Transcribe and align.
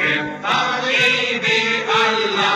MFF-are 0.00 0.90
är 0.90 1.40
vi 1.44 1.84
alla. 2.04 2.52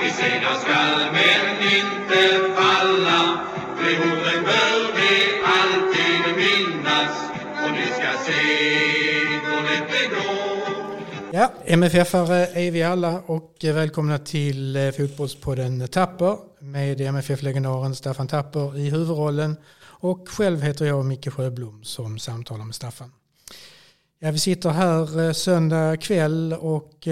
Vi 0.00 0.10
segrar 0.10 0.54
skall 0.54 1.12
men 1.12 1.62
inte 1.62 2.54
falla. 2.56 3.38
De 3.78 3.96
orden 3.96 4.44
bör 4.44 4.96
vi 4.96 5.12
alltid 5.56 6.36
minnas. 6.36 7.30
Och 7.64 7.72
ni 7.72 7.86
ska 7.86 8.10
se 8.26 8.42
hur 9.44 9.62
lätt 9.62 9.88
det 9.92 10.08
går. 10.14 11.32
Ja, 11.32 11.52
MFF-are 11.64 12.46
är 12.54 12.70
vi 12.70 12.82
alla 12.82 13.20
och 13.26 13.54
välkomna 13.62 14.18
till 14.18 14.76
eh, 14.76 14.90
Fotbollspodden 14.90 15.88
Tapper 15.88 16.36
med 16.60 17.00
MFF-legendaren 17.00 17.94
Staffan 17.94 18.28
Tapper 18.28 18.78
i 18.78 18.90
huvudrollen 18.90 19.56
och 19.82 20.28
själv 20.28 20.62
heter 20.62 20.84
jag 20.84 21.04
Micke 21.04 21.32
Sjöblom 21.32 21.84
som 21.84 22.18
samtalar 22.18 22.64
med 22.64 22.74
Staffan. 22.74 23.12
Ja, 24.22 24.30
vi 24.30 24.38
sitter 24.38 24.70
här 24.70 25.20
eh, 25.26 25.32
söndag 25.32 25.96
kväll 25.96 26.52
och 26.52 27.08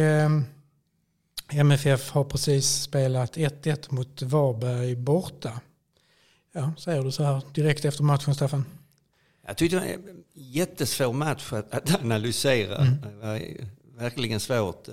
MFF 1.52 2.10
har 2.10 2.24
precis 2.24 2.82
spelat 2.82 3.36
1-1 3.36 3.94
mot 3.94 4.22
Varberg 4.22 4.96
borta. 4.96 5.60
Ja, 6.52 6.72
säger 6.78 7.02
du 7.02 7.12
så 7.12 7.22
här 7.22 7.42
direkt 7.54 7.84
efter 7.84 8.02
matchen 8.04 8.34
Staffan? 8.34 8.64
Jag 9.46 9.56
tyckte 9.56 9.76
det 9.76 9.80
var 9.80 9.88
en 9.92 10.24
jättesvår 10.34 11.12
match 11.12 11.52
att, 11.52 11.74
att 11.74 12.00
analysera. 12.02 12.76
Mm. 12.76 12.94
Det 13.00 13.26
var 13.26 13.42
verkligen 13.98 14.40
svårt. 14.40 14.88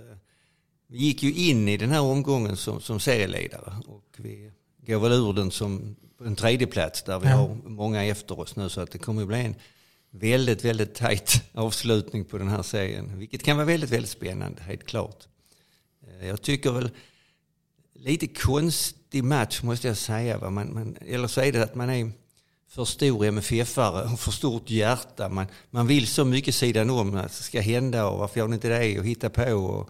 Vi 0.87 0.97
gick 0.97 1.23
ju 1.23 1.33
in 1.33 1.67
i 1.67 1.77
den 1.77 1.91
här 1.91 2.01
omgången 2.01 2.57
som, 2.57 2.81
som 2.81 2.99
serieledare 2.99 3.73
och 3.87 4.03
vi 4.17 4.51
går 4.87 4.99
väl 4.99 5.11
ur 5.11 5.33
den 5.33 5.51
som 5.51 5.95
en 6.25 6.35
tredje 6.35 6.67
plats 6.67 7.03
där 7.03 7.19
vi 7.19 7.27
Ja. 7.29 7.35
har 7.35 7.55
många 7.65 8.03
efter 8.05 8.39
oss 8.39 8.55
nu 8.55 8.69
så 8.69 8.81
att 8.81 8.91
det 8.91 8.97
kommer 8.97 9.21
att 9.21 9.27
bli 9.27 9.39
en 9.45 9.55
väldigt, 10.19 10.65
väldigt 10.65 10.95
tajt 10.95 11.41
avslutning 11.53 12.25
på 12.25 12.37
den 12.37 12.47
här 12.47 12.61
serien. 12.63 13.19
Vilket 13.19 13.43
kan 13.43 13.57
vara 13.57 13.65
väldigt, 13.65 13.89
väldigt 13.89 14.11
spännande, 14.11 14.61
helt 14.61 14.85
klart. 14.85 15.27
Eh, 16.07 16.27
Jag 16.27 16.41
tycker 16.41 16.71
väl 16.71 16.89
lite 17.93 18.27
konstig 18.27 19.23
match 19.23 19.61
måste 19.63 19.87
jag 19.87 19.97
säga. 19.97 20.37
Va? 20.37 20.49
Man, 20.49 20.73
man, 20.73 20.97
eller 21.01 21.27
så 21.27 21.41
är 21.41 21.51
det 21.51 21.63
att 21.63 21.75
man 21.75 21.89
är 21.89 22.11
för 22.69 22.85
stor 22.85 23.25
MFF-are 23.25 24.13
och 24.13 24.19
för 24.19 24.31
stort 24.31 24.69
hjärta. 24.69 25.29
Man, 25.29 25.45
man 25.69 25.87
vill 25.87 26.07
så 26.07 26.25
mycket 26.25 26.55
sidan 26.55 26.89
om 26.89 27.15
att 27.15 27.27
det 27.27 27.43
ska 27.43 27.61
hända 27.61 28.07
och 28.07 28.19
varför 28.19 28.39
gör 28.39 28.47
ni 28.47 28.53
inte 28.55 28.69
det 28.79 28.99
och 28.99 29.05
hitta 29.05 29.29
på. 29.29 29.53
Och, 29.53 29.89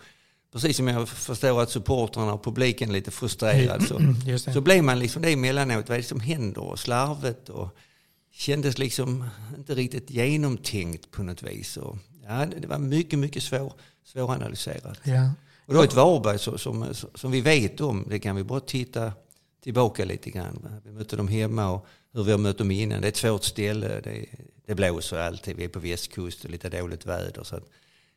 precis 0.53 0.77
som 0.77 0.87
jag 0.87 1.09
förstår 1.09 1.61
att 1.61 1.69
supportrarna 1.69 2.33
och 2.33 2.43
publiken 2.43 2.89
är 2.89 2.93
lite 2.93 3.11
frustrerad 3.11 3.87
så, 3.87 3.99
det. 4.25 4.39
så 4.39 4.61
blir 4.61 4.81
man 4.81 4.99
liksom 4.99 5.21
det 5.21 5.33
emellanåt. 5.33 5.89
Vad 5.89 5.97
är 5.97 6.01
det 6.01 6.07
som 6.07 6.19
händer? 6.19 6.61
Och 6.61 6.79
slarvet 6.79 7.49
och 7.49 7.77
kändes 8.35 8.77
liksom 8.77 9.29
inte 9.57 9.75
riktigt 9.75 10.09
genomtänkt 10.09 11.11
på 11.11 11.23
något 11.23 11.43
vis. 11.43 11.77
Och, 11.77 11.97
ja, 12.23 12.45
det 12.45 12.67
var 12.67 12.77
mycket, 12.77 13.19
mycket 13.19 13.43
svår, 13.43 13.73
svåranalyserat. 14.03 14.99
Ja. 15.03 15.31
Och 15.65 15.73
var 15.73 15.83
ett 15.83 15.93
Varberg 15.93 16.39
som, 16.39 16.57
som, 16.57 16.93
som 17.15 17.31
vi 17.31 17.41
vet 17.41 17.81
om. 17.81 18.05
Det 18.09 18.19
kan 18.19 18.35
vi 18.35 18.43
bara 18.43 18.59
titta 18.59 19.13
tillbaka 19.63 20.05
lite 20.05 20.29
grann. 20.29 20.81
Vi 20.83 20.91
mötte 20.91 21.15
dem 21.15 21.27
hemma 21.27 21.69
och 21.71 21.85
hur 22.13 22.23
vi 22.23 22.31
har 22.31 22.37
mött 22.37 22.57
dem 22.57 22.71
innan. 22.71 23.01
Det 23.01 23.07
är 23.07 23.09
ett 23.09 23.17
svårt 23.17 23.43
ställe. 23.43 24.01
Det, 24.03 24.25
det 24.65 24.75
blåser 24.75 25.17
alltid. 25.17 25.55
Vi 25.55 25.63
är 25.63 25.69
på 25.69 25.79
västkusten, 25.79 26.51
lite 26.51 26.69
dåligt 26.69 27.05
väder. 27.05 27.43
Så 27.43 27.59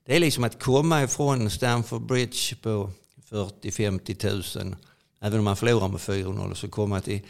det 0.06 0.16
är 0.16 0.20
liksom 0.20 0.44
att 0.44 0.62
komma 0.62 1.02
ifrån 1.02 1.50
Stamford 1.50 2.02
Bridge 2.02 2.56
på 2.62 2.90
40-50 3.30 4.14
tusen. 4.14 4.76
Även 5.20 5.38
om 5.38 5.44
man 5.44 5.56
förlorar 5.56 5.88
med 5.88 6.00
4-0 6.00 6.54
så 6.54 6.68
komma 6.68 7.00
till, 7.00 7.20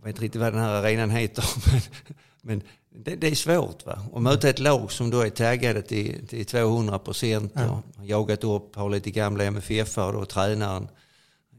jag 0.00 0.04
vet 0.04 0.14
inte 0.14 0.24
riktigt 0.24 0.40
vad 0.40 0.52
den 0.52 0.62
här 0.62 0.74
arenan 0.74 1.10
heter. 1.10 1.44
Men, 2.42 2.62
men 2.90 3.02
det, 3.02 3.16
det 3.16 3.28
är 3.28 3.34
svårt. 3.34 3.86
Va? 3.86 3.98
Att 4.14 4.22
möta 4.22 4.48
ett 4.48 4.58
lag 4.58 4.92
som 4.92 5.10
då 5.10 5.20
är 5.20 5.30
taggade 5.30 5.82
till, 5.82 6.26
till 6.26 6.46
200 6.46 6.98
procent 6.98 7.54
har 7.54 7.82
jagat 8.02 8.44
upp, 8.44 8.76
har 8.76 8.90
lite 8.90 9.10
gamla 9.10 9.44
MFF-are 9.44 10.12
och 10.12 10.28
tränaren 10.28 10.88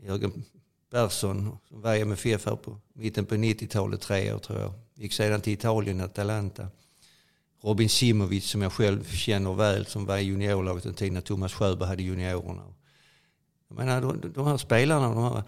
Jörgen 0.04 0.44
Persson 0.92 1.58
som 1.70 1.82
var 1.82 1.96
MFF 1.96 2.46
här 2.46 2.56
på 2.56 2.78
mitten 2.94 3.26
på 3.26 3.36
90-talet, 3.36 4.02
tre 4.02 4.34
år 4.34 4.40
tror 4.40 4.60
jag. 4.60 4.74
Gick 4.96 5.14
sedan 5.14 5.42
till 5.42 5.54
Italien, 5.54 6.02
Atalanta. 6.02 6.68
Robin 7.64 7.90
Simovic 7.90 8.50
som 8.50 8.62
jag 8.62 8.74
själv 8.74 9.04
känner 9.04 9.54
väl 9.54 9.86
som 9.86 10.06
var 10.06 10.18
i 10.18 10.22
juniorlaget 10.22 10.86
en 10.86 10.94
tid 10.94 11.14
när 11.14 11.22
Thomas 11.22 11.54
Sjöberg 11.54 11.90
hade 11.90 12.04
juniorerna. 12.04 12.74
Jag 13.68 13.78
menar, 13.78 14.02
de, 14.02 14.34
de 14.34 14.48
här 14.48 14.58
spelarna, 14.58 15.08
de 15.16 15.24
här, 15.24 15.44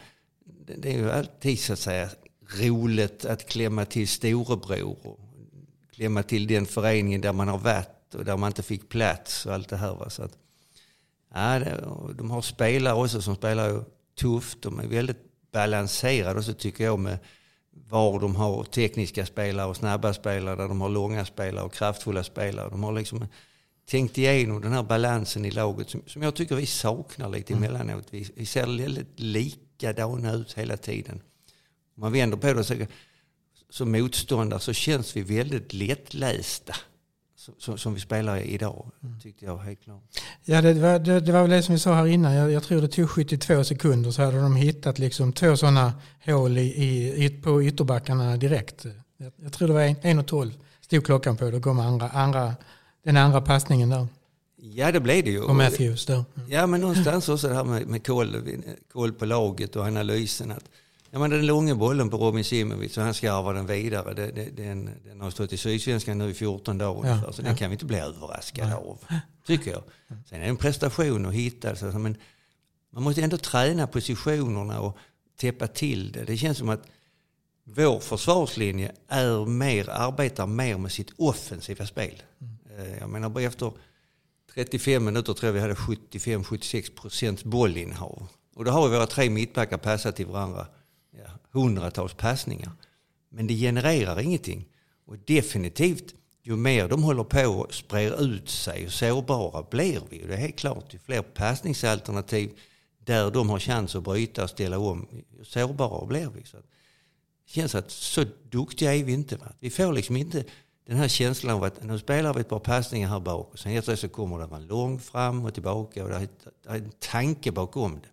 det 0.78 0.94
är 0.94 0.98
ju 0.98 1.12
alltid 1.12 1.60
så 1.60 1.74
att 1.74 1.80
säga 1.80 2.10
roligt 2.48 3.26
att 3.26 3.50
klämma 3.50 3.86
till 3.86 4.08
storebror 4.08 4.98
och 5.08 5.20
klämma 5.92 6.24
till 6.24 6.48
den 6.48 6.66
föreningen 6.66 7.22
där 7.22 7.34
man 7.34 7.48
har 7.48 7.58
varit 7.58 8.16
och 8.16 8.26
där 8.26 8.38
man 8.38 8.48
inte 8.48 8.64
fick 8.64 8.90
plats 8.90 9.46
och 9.46 9.54
allt 9.54 9.70
det 9.70 9.78
här. 9.78 9.96
Va? 9.96 10.10
Så 10.10 10.24
att, 10.24 10.38
ja, 11.34 11.60
de 12.18 12.32
har 12.32 12.42
spelare 12.42 12.96
också 12.96 13.22
som 13.22 13.36
spelar 13.36 13.86
tufft. 14.20 14.62
De 14.62 14.80
är 14.80 14.88
väldigt 14.88 15.52
balanserade 15.52 16.40
också 16.40 16.54
tycker 16.54 16.84
jag 16.84 17.00
med 17.00 17.18
var 17.90 18.20
de 18.20 18.36
har 18.36 18.64
tekniska 18.64 19.26
spelare 19.26 19.68
och 19.68 19.78
snabba 19.78 20.14
spelare, 20.14 20.56
där 20.56 20.68
de 20.68 20.82
har 20.82 20.90
långa 20.90 21.26
spelare 21.26 21.66
och 21.66 21.74
kraftfulla 21.74 22.24
spelare. 22.24 22.70
De 22.70 22.84
har 22.84 22.94
liksom 22.94 23.26
tänkt 23.86 24.18
igenom 24.18 24.62
den 24.62 24.72
här 24.72 24.84
balansen 24.84 25.46
i 25.46 25.52
laget 25.52 25.90
som, 25.90 26.02
som 26.08 26.22
jag 26.22 26.36
tycker 26.36 26.56
vi 26.56 26.66
saknar 26.66 27.30
lite 27.30 27.54
emellanåt. 27.54 28.08
Vi, 28.10 28.30
vi 28.36 28.46
ser 28.46 28.78
väldigt 28.78 29.20
likadana 29.20 30.34
ut 30.34 30.54
hela 30.54 30.78
tiden. 30.78 31.22
Om 31.96 32.02
man 32.02 32.14
vänder 32.14 32.38
på 32.38 32.54
det 32.54 32.64
så, 32.64 32.76
som 33.70 33.92
motståndare 33.92 34.60
så 34.60 34.74
känns 34.74 35.16
vi 35.16 35.22
väldigt 35.22 35.74
lättlästa. 35.74 36.76
Som, 37.58 37.78
som, 37.78 37.94
vi 37.94 38.00
spelar 38.00 38.38
idag, 38.38 38.92
tyckte 39.24 39.46
jag 39.46 39.58
helt 39.58 39.84
klart. 39.84 40.04
Ja, 40.46 40.62
det 40.62 40.74
var, 40.74 41.00
det, 41.00 41.20
det 41.20 41.32
var 41.32 41.42
väl 41.42 41.50
det 41.50 41.64
som 41.64 41.74
vi 41.74 41.80
sa 41.80 41.94
här 41.94 42.08
innan. 42.08 42.34
Jag, 42.34 42.52
jag 42.52 42.64
tror 42.64 42.82
det 42.82 42.88
tog 42.88 43.10
72 43.10 43.64
sekunder 43.64 44.12
så 44.12 44.22
hade 44.22 44.42
de 44.42 44.56
hittat 44.56 45.00
liksom 45.00 45.34
två 45.34 45.58
sådana 45.58 45.94
hål 46.26 46.58
i, 46.58 47.26
i, 47.26 47.30
på 47.30 47.64
ytterbackarna 47.64 48.38
direkt. 48.38 48.86
Jag, 49.18 49.32
jag 49.36 49.54
tror 49.54 49.68
det 49.68 49.74
var 49.74 49.82
1.12 49.82 50.52
stod 50.82 51.06
klockan 51.06 51.38
på. 51.38 51.52
Då 51.52 51.60
kom 51.60 51.80
andra, 51.80 52.10
andra, 52.10 52.56
den 53.04 53.18
andra 53.18 53.42
passningen 53.42 53.90
där. 53.90 54.08
Ja, 54.56 54.92
det 54.92 55.00
blev 55.00 55.24
det 55.24 55.32
ju. 55.32 55.42
Och 55.42 55.56
Matthews 55.56 56.06
där. 56.06 56.24
Ja, 56.48 56.68
men 56.68 56.82
någonstans 56.82 57.30
också 57.30 57.48
det 57.48 57.56
här 57.56 57.64
med, 57.64 57.88
med 57.88 58.06
koll, 58.06 58.64
koll 58.92 59.14
på 59.14 59.26
laget 59.26 59.76
och 59.76 59.86
analysen. 59.86 60.52
Att, 60.52 60.64
ja, 61.14 61.20
men 61.20 61.30
den 61.30 61.46
långa 61.46 61.76
bollen 61.76 62.10
på 62.10 62.18
Robin 62.18 62.44
Simovic 62.44 62.98
och 62.98 63.04
han 63.04 63.14
skarvar 63.14 63.54
den 63.54 63.66
vidare. 63.66 64.14
Det, 64.14 64.32
det, 64.32 64.50
den, 64.50 64.90
den 65.06 65.22
har 65.22 65.32
stått 65.32 65.54
i 65.54 65.58
Sydsvenskan 65.58 66.18
nu 66.18 66.30
i 66.30 66.34
14 66.34 66.78
dagar 66.78 67.10
Ja, 67.10 67.14
ungefär, 67.14 67.32
så 67.32 67.42
den 67.42 67.56
kan 67.56 67.70
vi 67.70 67.74
inte 67.74 67.86
bli 67.86 67.98
överraskade 67.98 68.76
av. 68.76 68.98
Tycker 69.46 69.72
jag. 69.72 69.84
Sen 70.26 70.38
är 70.38 70.44
det 70.44 70.50
en 70.50 70.58
prestation 70.58 71.26
att 71.26 71.34
hitta. 71.34 71.76
Så, 71.76 71.86
men 71.86 72.18
man 72.94 73.04
måste 73.04 73.22
ändå 73.22 73.38
träna 73.38 73.88
positionerna 73.88 74.80
och 74.80 74.98
täppa 75.38 75.68
till 75.68 76.12
det. 76.12 76.24
Det 76.24 76.38
känns 76.38 76.58
som 76.58 76.70
att 76.70 76.88
vår 77.64 78.00
försvarslinje 78.00 78.92
är 79.08 79.46
mer, 79.46 79.90
arbetar 79.90 80.48
mer 80.48 80.78
med 80.78 80.92
sitt 80.92 81.12
offensiva 81.18 81.86
spel. 81.86 82.24
Eh, 82.78 82.98
Jag 83.00 83.10
menar 83.10 83.40
efter 83.40 83.72
35 84.54 85.06
minuter 85.06 85.34
tror 85.34 85.48
jag 85.48 85.54
vi 85.54 85.60
hade 85.60 85.74
75-76 85.74 86.96
procents 86.96 87.44
bollinnehav. 87.44 88.28
Och 88.56 88.66
då 88.66 88.72
har 88.72 88.90
vi 88.90 88.96
våra 88.96 89.08
tre 89.08 89.30
mittbackar 89.30 89.78
passat 89.78 90.16
till 90.16 90.26
varandra 90.26 90.68
ja, 91.18 91.30
hundratals 91.52 92.14
passningar. 92.14 92.72
Men 93.30 93.48
det 93.48 93.54
genererar 93.54 94.20
ingenting. 94.20 94.66
Och 95.06 95.18
definitivt, 95.18 96.14
ju 96.44 96.56
mer 96.56 96.88
de 96.88 97.04
håller 97.04 97.24
på 97.24 97.48
och 97.48 97.74
sprer 97.74 98.22
ut 98.24 98.50
sig 98.50 98.86
och 98.86 98.92
sårbara 98.92 99.64
blir 99.70 100.02
vi. 100.10 100.24
Och 100.24 100.28
det 100.28 100.34
är 100.34 100.38
helt 100.38 100.56
klart, 100.56 100.94
ju 100.94 101.00
fler 101.00 101.22
passningsalternativ 101.22 102.52
där 103.00 103.32
de 103.32 103.50
har 103.50 103.60
chans 103.60 103.96
att 103.96 104.04
bryta 104.04 104.44
och 104.44 104.50
ställa 104.50 104.80
om, 104.80 105.08
ju 105.12 105.44
sårbarare 105.44 106.08
blir 106.08 106.30
vi. 106.36 106.44
Så 106.44 106.58
det 106.58 106.64
känns 107.46 107.76
att 107.76 107.92
så 107.92 108.26
duktiga 108.50 108.96
är 108.96 109.04
vi 109.04 109.14
inte. 109.14 109.36
Va? 109.36 109.48
Vi 109.60 109.70
får 109.70 109.94
liksom 109.94 110.18
inte 110.18 110.46
den 110.86 110.98
här 110.98 111.08
känslan 111.08 111.56
av 111.56 111.64
att 111.64 111.84
nu 111.84 112.00
spelar 112.00 112.34
vi 112.34 112.42
ett 112.42 112.50
par 112.50 112.60
passningar 112.60 113.10
här 113.10 113.20
bak 113.20 113.50
och 113.54 113.60
sen 113.60 113.72
helt 113.72 113.86
det 113.86 113.98
så 113.98 114.10
kommer 114.10 114.40
det 114.40 114.46
vara 114.46 114.60
långt 114.60 115.04
fram 115.04 115.46
och 115.46 115.54
tillbaka 115.54 116.04
och 116.04 116.10
det 116.10 116.16
är 116.16 116.76
en 116.76 116.92
tanke 117.00 117.52
bakom 117.52 118.00
det. 118.00 118.13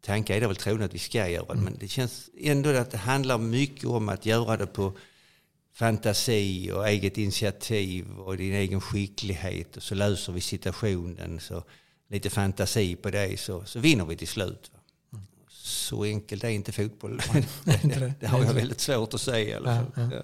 Tanke 0.00 0.36
är 0.36 0.40
det 0.40 0.46
väl 0.46 0.56
troligen 0.56 0.86
att 0.86 0.94
vi 0.94 0.98
ska 0.98 1.28
göra 1.28 1.54
men 1.54 1.76
det 1.80 1.88
känns 1.88 2.30
ändå 2.40 2.70
att 2.70 2.90
det 2.90 2.98
handlar 2.98 3.38
mycket 3.38 3.84
om 3.84 4.08
att 4.08 4.26
göra 4.26 4.56
det 4.56 4.66
på 4.66 4.92
fantasi 5.74 6.70
och 6.74 6.88
eget 6.88 7.18
initiativ 7.18 8.18
och 8.18 8.36
din 8.36 8.54
egen 8.54 8.80
skicklighet 8.80 9.76
och 9.76 9.82
så 9.82 9.94
löser 9.94 10.32
vi 10.32 10.40
situationen. 10.40 11.40
Så 11.40 11.64
lite 12.10 12.30
fantasi 12.30 12.96
på 12.96 13.10
det 13.10 13.40
så, 13.40 13.64
så 13.64 13.78
vinner 13.78 14.04
vi 14.04 14.16
till 14.16 14.28
slut. 14.28 14.70
Va? 14.72 14.80
Så 15.62 16.04
enkelt 16.04 16.44
är 16.44 16.48
inte 16.48 16.72
fotboll. 16.72 17.20
det. 17.64 17.80
det, 17.82 18.12
det 18.20 18.26
har 18.26 18.44
jag 18.44 18.54
väldigt 18.54 18.80
svårt 18.80 19.14
att 19.14 19.20
säga 19.20 19.60
Ja, 19.64 20.22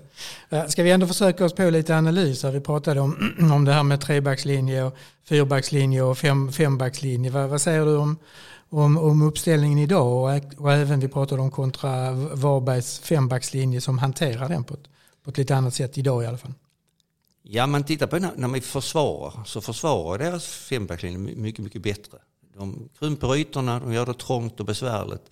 ja. 0.49 0.69
Ska 0.69 0.82
vi 0.82 0.90
ändå 0.90 1.06
försöka 1.06 1.44
oss 1.44 1.55
på 1.55 1.70
lite 1.70 1.96
analyser? 1.96 2.50
Vi 2.50 2.61
pratade 2.61 3.00
om, 3.00 3.34
om 3.52 3.64
det 3.64 3.73
här 3.73 3.82
med 3.82 4.00
trebackslinje 4.00 4.82
och 4.82 4.96
fyrbackslinje 5.25 6.02
och 6.02 6.19
fem, 6.19 6.52
fembackslinje. 6.52 7.31
Vad, 7.31 7.49
vad 7.49 7.61
säger 7.61 7.84
du 7.84 7.96
om, 7.96 8.19
om, 8.70 8.98
om 8.98 9.22
uppställningen 9.22 9.78
idag? 9.78 10.06
Och, 10.06 10.62
och 10.62 10.72
även 10.72 11.00
vi 11.00 11.08
pratade 11.08 11.42
om 11.42 11.50
kontra 11.50 12.12
Varbergs 12.12 12.98
fembackslinje 12.98 13.80
som 13.80 13.98
hanterar 13.98 14.48
den 14.48 14.64
på 14.64 14.74
ett, 14.74 14.88
på 15.22 15.30
ett 15.30 15.38
lite 15.38 15.56
annat 15.56 15.74
sätt 15.74 15.98
idag 15.98 16.22
i 16.22 16.26
alla 16.26 16.38
fall. 16.38 16.54
Ja, 17.42 17.66
man 17.66 17.84
tittar 17.84 18.06
på 18.06 18.18
när, 18.18 18.32
när 18.36 18.48
vi 18.48 18.60
försvarar 18.60 19.44
så 19.44 19.60
försvarar 19.60 20.18
deras 20.18 20.46
fembackslinje 20.46 21.18
mycket, 21.18 21.64
mycket 21.64 21.82
bättre. 21.82 22.18
De 22.56 22.88
krymper 22.98 23.36
ytorna, 23.36 23.80
de 23.80 23.92
gör 23.92 24.06
det 24.06 24.14
trångt 24.14 24.60
och 24.60 24.66
besvärligt. 24.66 25.30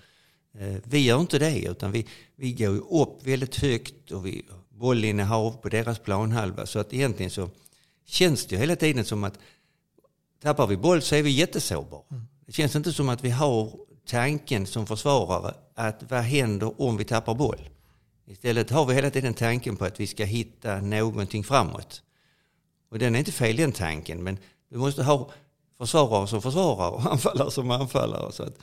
Eh, 0.58 0.75
vi 0.84 0.98
gör 0.98 1.20
inte 1.20 1.38
det, 1.38 1.58
utan 1.58 1.92
vi, 1.92 2.06
vi 2.36 2.52
går 2.52 3.02
upp 3.02 3.26
väldigt 3.26 3.56
högt 3.56 4.10
och 4.10 4.26
vi 4.26 4.44
bollinnehav 4.69 5.52
på 5.52 5.69
deras 5.69 5.98
planhalva. 5.98 6.66
Så 6.66 6.78
att 6.78 6.94
egentligen 6.94 7.31
så 7.31 7.50
känns 8.06 8.46
det 8.46 8.56
hela 8.56 8.76
tiden 8.76 9.04
som 9.04 9.25
att 9.25 9.38
tappar 10.42 10.66
vi 10.66 10.76
boll 10.76 11.02
så 11.02 11.14
är 11.14 11.22
vi 11.22 11.31
jättesårbara. 11.31 12.02
Mm. 12.10 12.26
Det 12.46 12.52
känns 12.52 12.76
inte 12.76 12.93
som 12.93 13.08
att 13.08 13.25
vi 13.25 13.31
har 13.31 13.73
tanken 14.06 14.67
som 14.67 14.87
försvarare 14.87 15.55
att 15.75 16.02
vad 16.11 16.20
händer 16.20 16.81
om 16.81 16.96
vi 16.96 17.05
tappar 17.05 17.35
boll? 17.35 17.69
Istället 18.26 18.70
har 18.70 18.85
vi 18.87 18.94
hela 18.94 19.11
tiden 19.11 19.35
tanken 19.35 19.76
på 19.76 19.85
att 19.85 20.00
vi 20.00 20.06
ska 20.06 20.25
hitta 20.25 20.81
någonting 20.81 21.44
framåt. 21.44 22.02
Och 22.91 22.99
den 22.99 23.14
är 23.14 23.19
inte 23.19 23.32
fel 23.32 23.56
den 23.56 23.73
tanken, 23.73 24.23
men 24.23 24.38
vi 24.70 24.76
måste 24.76 25.02
ha 25.02 25.31
försvarare 25.79 26.26
som 26.26 26.43
försvarare 26.43 26.91
och 26.91 27.00
anfallare 27.12 27.50
som 27.50 27.70
anfallare. 27.70 28.32
Så 28.32 28.43
att 28.43 28.58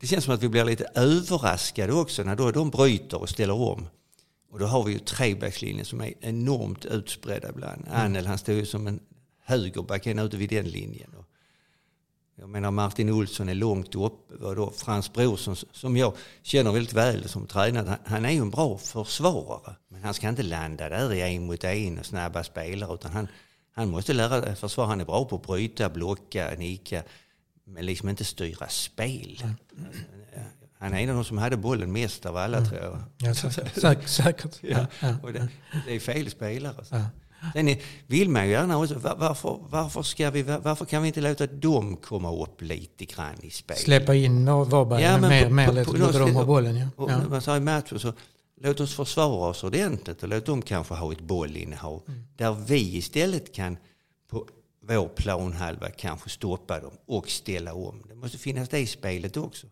det 0.00 0.06
känns 0.06 0.24
som 0.24 0.34
att 0.34 0.42
vi 0.42 0.48
blir 0.48 0.64
lite 0.64 0.86
överraskade 0.94 1.92
också 1.92 2.22
när 2.22 2.36
då 2.36 2.50
de 2.50 2.70
bryter 2.70 3.20
och 3.20 3.28
ställer 3.28 3.54
om. 3.54 3.88
Och 4.50 4.58
då 4.58 4.66
har 4.66 4.84
vi 4.84 4.92
ju 4.92 4.98
trebackslinjen 4.98 5.84
som 5.84 6.00
är 6.00 6.14
enormt 6.20 6.84
utspridda 6.84 7.48
ibland. 7.48 7.84
Mm. 7.86 8.00
Anel 8.00 8.26
han 8.26 8.38
står 8.38 8.54
ju 8.54 8.66
som 8.66 8.86
en 8.86 9.00
högerback 9.44 10.06
ute 10.06 10.36
vid 10.36 10.50
den 10.50 10.68
linjen. 10.68 11.10
Och 11.18 11.26
jag 12.40 12.48
menar 12.48 12.70
Martin 12.70 13.10
Olsson 13.10 13.48
är 13.48 13.54
långt 13.54 13.94
upp. 13.94 14.30
Och 14.42 14.56
då 14.56 14.70
Frans 14.70 15.12
Brorsson 15.12 15.56
som 15.72 15.96
jag 15.96 16.12
känner 16.42 16.72
väldigt 16.72 16.92
väl 16.92 17.28
som 17.28 17.46
tränare. 17.46 17.98
Han 18.04 18.24
är 18.24 18.30
ju 18.30 18.38
en 18.38 18.50
bra 18.50 18.78
försvarare. 18.78 19.74
Men 19.88 20.04
han 20.04 20.14
ska 20.14 20.28
inte 20.28 20.42
landa 20.42 20.88
där 20.88 21.12
i 21.12 21.20
en 21.20 21.46
mot 21.46 21.64
en 21.64 21.98
och 21.98 22.06
snabba 22.06 22.44
spelare. 22.44 22.94
Utan 22.94 23.12
han, 23.12 23.28
han 23.74 23.90
måste 23.90 24.12
lära 24.12 24.42
sig 24.42 24.56
försvara. 24.56 24.86
Han 24.86 25.00
är 25.00 25.04
bra 25.04 25.24
på 25.24 25.36
att 25.36 25.46
bryta, 25.46 25.88
blocka, 25.88 26.54
nicka. 26.58 27.02
Men 27.64 27.86
liksom 27.86 28.08
inte 28.08 28.24
styra 28.24 28.68
spel. 28.68 29.42
Mm. 29.42 29.56
Han 30.78 30.94
är 30.94 30.98
en 30.98 31.10
av 31.10 31.14
de 31.14 31.24
som 31.24 31.38
hade 31.38 31.56
bollen 31.56 31.92
mest 31.92 32.26
av 32.26 32.36
alla 32.36 32.58
mm. 32.58 32.70
tror 32.70 32.82
jag. 32.82 33.02
Ja, 33.18 33.34
säkert. 33.34 34.08
säkert. 34.08 34.58
Ja. 34.60 34.86
ja. 35.00 35.16
Och 35.22 35.32
det, 35.32 35.48
det, 35.86 35.94
är 35.96 36.00
fel 36.00 36.30
spelare. 36.30 36.84
Ja. 36.90 37.04
Sen 37.52 37.76
vill 38.06 38.28
man 38.28 38.46
ju 38.46 38.52
gärna 38.52 38.78
också, 38.78 38.94
varför, 39.18 39.58
varför, 39.70 40.02
ska 40.02 40.30
vi, 40.30 40.42
varför 40.42 40.84
kan 40.84 41.02
vi 41.02 41.08
inte 41.08 41.20
låta 41.20 41.46
dem 41.46 41.96
komma 41.96 42.42
upp 42.42 42.62
lite 42.62 43.04
grann 43.04 43.34
i 43.42 43.50
spel? 43.50 43.76
Släppa 43.76 44.14
in 44.14 44.44
Varberg 44.46 45.02
ja, 45.02 45.18
mer, 45.18 45.44
på, 45.44 45.50
mer 45.50 45.84
på, 45.84 45.96
låta 45.96 46.18
dem 46.18 46.34
ha 46.34 46.44
bollen. 46.44 46.76
Ja. 46.76 46.88
Och, 46.96 47.10
ja. 47.10 47.28
Man 47.28 47.42
sa 47.42 47.56
i 47.56 47.60
matchen 47.60 47.98
så, 47.98 48.12
låt 48.60 48.80
oss 48.80 48.94
försvara 48.94 49.48
oss 49.48 49.64
ordentligt 49.64 50.22
och 50.22 50.28
låt 50.28 50.46
dem 50.46 50.62
kanske 50.62 50.94
ha 50.94 51.12
ett 51.12 51.20
bollinnehav. 51.20 52.02
Mm. 52.08 52.22
Där 52.36 52.56
vi 52.68 52.96
istället 52.96 53.54
kan 53.54 53.76
på 54.30 54.46
vår 54.82 55.08
planhalva 55.08 55.90
kanske 55.90 56.30
stoppa 56.30 56.80
dem 56.80 56.92
och 57.06 57.30
ställa 57.30 57.74
om. 57.74 58.02
Det 58.08 58.14
måste 58.14 58.38
finnas 58.38 58.68
det 58.68 58.78
i 58.78 58.86
spelet 58.86 59.36
också. 59.36 59.66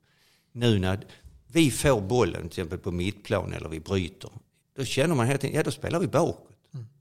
Nu 0.53 0.79
när 0.79 1.01
vi 1.47 1.71
får 1.71 2.01
bollen 2.01 2.41
till 2.41 2.47
exempel 2.47 2.79
på 2.79 2.91
mittplan 2.91 3.53
eller 3.53 3.69
vi 3.69 3.81
bryter. 3.81 4.31
Då 4.77 4.85
känner 4.85 5.15
man 5.15 5.27
hela 5.27 5.39
tiden, 5.39 5.57
ja 5.57 5.63
då 5.63 5.71
spelar 5.71 6.01
vi 6.01 6.07
bakåt. 6.07 6.48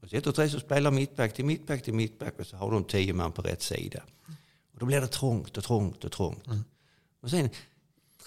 Och 0.07 0.11
så 0.11 0.17
ett 0.17 0.27
och 0.27 0.35
tre 0.35 0.49
så 0.49 0.59
spelar 0.59 0.91
mittback 0.91 1.33
till 1.33 1.45
mittback 1.45 1.83
till 1.83 1.93
mittback 1.93 2.39
och 2.39 2.47
så 2.47 2.57
har 2.57 2.71
de 2.71 2.83
tio 2.83 3.13
man 3.13 3.31
på 3.31 3.41
rätt 3.41 3.61
sida. 3.61 4.03
Och 4.73 4.79
då 4.79 4.85
blir 4.85 5.01
det 5.01 5.07
trångt 5.07 5.57
och 5.57 5.63
trångt 5.63 6.03
och 6.03 6.11
trångt. 6.11 6.47
Mm. 6.47 6.63
Och 7.21 7.29
sen 7.29 7.49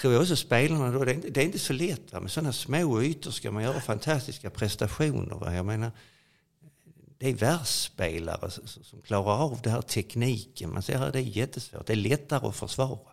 tror 0.01 0.13
jag 0.13 0.23
också 0.23 0.37
spelarna 0.37 0.91
då, 0.91 1.05
det 1.05 1.11
är 1.11 1.15
inte, 1.15 1.31
det 1.31 1.41
är 1.41 1.45
inte 1.45 1.59
så 1.59 1.73
lätt. 1.73 2.13
Va? 2.13 2.21
Med 2.21 2.31
sådana 2.31 2.53
små 2.53 3.03
ytor 3.03 3.31
ska 3.31 3.51
man 3.51 3.63
göra 3.63 3.81
fantastiska 3.81 4.51
prestationer. 4.51 5.35
Va? 5.35 5.55
Jag 5.55 5.67
menar, 5.67 5.93
det 7.19 7.29
är 7.29 7.35
världsspelare 7.35 8.51
som 8.67 9.03
klarar 9.03 9.43
av 9.45 9.61
det 9.63 9.71
här 9.71 9.83
tekniken. 9.83 10.73
Man 10.73 10.83
ser 10.83 11.03
att 11.03 11.13
det 11.13 11.19
är 11.19 11.37
jättesvårt. 11.37 11.87
Det 11.87 11.93
är 11.93 11.97
lättare 11.97 12.49
att 12.49 12.57
försvara. 12.57 13.13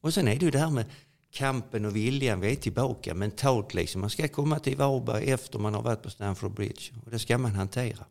Och 0.00 0.14
sen 0.14 0.28
är 0.28 0.36
det 0.36 0.44
ju 0.44 0.50
det 0.50 0.58
här 0.58 0.70
med 0.70 0.84
kampen 1.32 1.84
och 1.84 1.96
viljan, 1.96 2.40
vi 2.40 2.52
är 2.52 2.56
tillbaka 2.56 3.14
mentalt 3.14 3.74
liksom. 3.74 4.00
Man 4.00 4.10
ska 4.10 4.28
komma 4.28 4.58
till 4.58 4.76
Varberg 4.76 5.30
efter 5.30 5.58
man 5.58 5.74
har 5.74 5.82
varit 5.82 6.02
på 6.02 6.10
Stamford 6.10 6.54
Bridge 6.54 6.92
och 7.04 7.10
det 7.10 7.18
ska 7.18 7.38
man 7.38 7.54
hantera. 7.54 8.04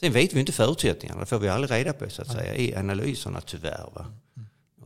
Sen 0.00 0.12
vet 0.12 0.32
vi 0.32 0.40
inte 0.40 0.52
förutsättningarna, 0.52 1.20
det 1.20 1.26
får 1.26 1.38
vi 1.38 1.48
aldrig 1.48 1.70
reda 1.70 1.92
på 1.92 2.10
så 2.10 2.22
att 2.22 2.32
säga 2.32 2.54
i 2.54 2.74
analyserna 2.74 3.40
tyvärr. 3.40 3.90
Va? 3.94 4.06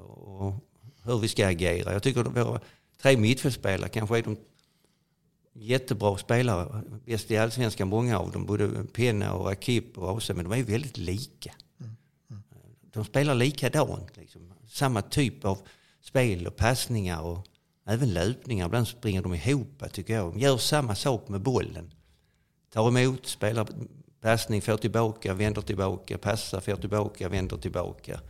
Och 0.01 0.55
hur 1.03 1.19
vi 1.19 1.29
ska 1.29 1.49
agera. 1.49 1.93
Jag 1.93 2.03
tycker 2.03 2.21
att 2.21 2.37
våra 2.37 2.61
tre 3.03 3.17
mittfältspelare 3.17 3.89
kanske 3.89 4.19
är 4.19 4.23
de 4.23 4.37
jättebra 5.53 6.19
spelare, 6.19 6.83
bäst 7.05 7.31
i 7.31 7.37
allsvenskan 7.37 7.89
många 7.89 8.19
av 8.19 8.33
dem, 8.33 8.47
både 8.47 8.85
Penna 8.93 9.33
och 9.33 9.47
Rakip 9.47 9.99
och 9.99 10.17
Asa, 10.17 10.35
men 10.35 10.51
de 10.51 10.61
är 10.61 10.65
väldigt 10.65 10.99
lika. 10.99 11.53
De 12.93 13.05
spelar 13.05 13.35
likadant, 13.35 14.17
liksom. 14.17 14.53
samma 14.69 15.03
typ 15.03 15.45
av 15.45 15.59
spel 16.09 16.47
och 16.47 16.57
passningar 16.57 17.21
och 17.21 17.47
även 17.87 18.15
löpningar. 18.15 18.67
Ibland 18.67 18.89
springer 18.89 19.23
de 19.23 19.35
ihop 19.35 19.83
tycker 19.93 20.15
jag. 20.15 20.33
De 20.33 20.41
gör 20.41 20.59
samma 20.59 20.95
sak 20.95 21.29
med 21.29 21.41
bollen. 21.41 21.93
Tar 22.73 22.89
emot, 22.89 23.27
spelar 23.27 23.69
passning, 24.21 24.63
får 24.63 24.77
tillbaka, 24.77 25.35
vänder 25.35 25.63
tillbaka, 25.63 26.19
passar, 26.19 26.61
får 26.61 26.77
tillbaka, 26.77 27.29
vänder 27.29 27.57
tillbaka. 27.57 28.21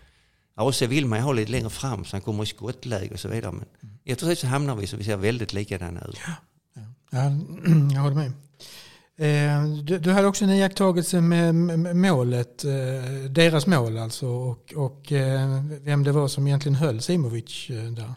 AC 0.54 0.82
vill 0.82 1.06
man 1.06 1.18
ju 1.18 1.24
ha 1.24 1.32
lite 1.32 1.50
längre 1.50 1.70
fram 1.70 2.04
så 2.04 2.16
han 2.16 2.20
kommer 2.20 2.42
i 2.42 2.46
skottläge 2.46 3.14
och 3.14 3.20
så 3.20 3.28
vidare. 3.28 3.52
Men 3.52 3.64
mm. 3.82 3.98
efter 4.04 4.34
så 4.34 4.46
hamnar 4.46 4.76
vi 4.76 4.86
så 4.86 4.96
vi 4.96 5.04
ser 5.04 5.16
väldigt 5.16 5.52
likadana 5.52 6.00
ut. 6.04 6.18
Ja, 6.26 6.82
ja. 7.10 7.18
jag 7.94 8.00
håller 8.00 8.16
med. 8.16 8.32
Eh, 9.18 9.64
du, 9.66 9.98
du 9.98 10.12
hade 10.12 10.26
också 10.26 10.44
en 10.44 10.50
iakttagelse 10.50 11.20
med 11.20 11.54
målet, 11.96 12.64
eh, 12.64 13.30
deras 13.30 13.66
mål 13.66 13.98
alltså, 13.98 14.26
och, 14.26 14.72
och 14.76 15.12
eh, 15.12 15.62
vem 15.80 16.04
det 16.04 16.12
var 16.12 16.28
som 16.28 16.46
egentligen 16.46 16.76
höll 16.76 17.00
Simovic 17.00 17.66
där. 17.96 18.14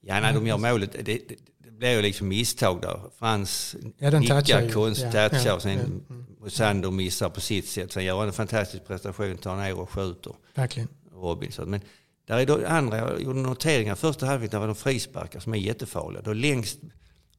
Ja, 0.00 0.20
när 0.20 0.32
de 0.32 0.46
gör 0.46 0.58
målet, 0.58 0.92
det, 0.92 1.02
det, 1.02 1.18
det 1.64 1.70
blir 1.70 1.96
ju 1.96 2.02
liksom 2.02 2.28
misstag 2.28 2.80
där. 2.82 3.00
Frans 3.18 3.76
ja, 3.98 4.10
nickar 4.10 4.72
konstigt, 4.72 5.14
ja, 5.14 5.28
touchar, 5.28 5.50
ja, 5.50 5.60
sen 5.60 6.02
ja. 6.08 6.14
Mosander 6.40 6.90
missar 6.90 7.28
på 7.28 7.40
sitt 7.40 7.68
sätt. 7.68 7.92
Sen 7.92 8.04
gör 8.04 8.18
han 8.18 8.26
en 8.26 8.32
fantastisk 8.32 8.86
prestation, 8.86 9.36
tar 9.36 9.56
ner 9.56 9.78
och 9.78 9.90
skjuter. 9.90 10.32
Verkligen. 10.54 10.88
Robinson. 11.12 11.70
Men 11.70 11.80
där 12.26 12.38
är 12.38 12.46
då 12.46 12.66
andra, 12.66 12.98
jag 12.98 13.22
gjorde 13.22 13.40
noteringar 13.40 13.94
första 13.94 14.26
halvlek, 14.26 14.50
där 14.50 14.58
var 14.58 14.66
de 14.66 14.76
frisparkar 14.76 15.40
som 15.40 15.54
är 15.54 15.58
jättefarliga. 15.58 16.22
Då 16.22 16.32
längst 16.32 16.78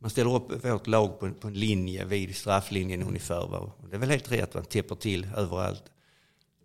man 0.05 0.09
ställer 0.09 0.35
upp 0.35 0.65
vårt 0.65 0.87
lag 0.87 1.19
på 1.19 1.25
en, 1.25 1.33
på 1.33 1.47
en 1.47 1.53
linje 1.53 2.05
vid 2.05 2.35
strafflinjen 2.35 3.03
ungefär. 3.03 3.47
Va? 3.47 3.71
Det 3.89 3.95
är 3.95 3.99
väl 3.99 4.09
helt 4.09 4.31
rätt, 4.31 4.53
man 4.53 4.65
täpper 4.65 4.95
till 4.95 5.27
överallt. 5.35 5.83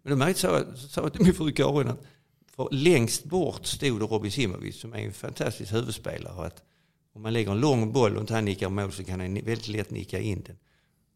Men 0.02 0.10
då 0.10 0.16
märkte 0.16 0.46
jag, 0.46 0.78
sa 0.78 1.00
jag 1.02 1.12
till 1.12 1.22
min 1.22 1.34
fru 1.34 1.52
Karin 1.52 1.88
att 1.88 2.02
för 2.56 2.68
längst 2.70 3.24
bort 3.24 3.66
stod 3.66 4.12
Robin 4.12 4.32
Simovic 4.32 4.80
som 4.80 4.92
är 4.92 4.98
en 4.98 5.12
fantastisk 5.12 5.72
huvudspelare. 5.72 6.46
Att 6.46 6.62
om 7.12 7.22
man 7.22 7.32
lägger 7.32 7.50
en 7.50 7.60
lång 7.60 7.92
boll 7.92 8.14
och 8.14 8.20
inte 8.20 8.34
han 8.34 8.44
nickar 8.44 8.68
mål 8.68 8.92
så 8.92 9.04
kan 9.04 9.20
han 9.20 9.34
väldigt 9.34 9.68
lätt 9.68 9.90
nicka 9.90 10.20
in 10.20 10.42
den. 10.42 10.56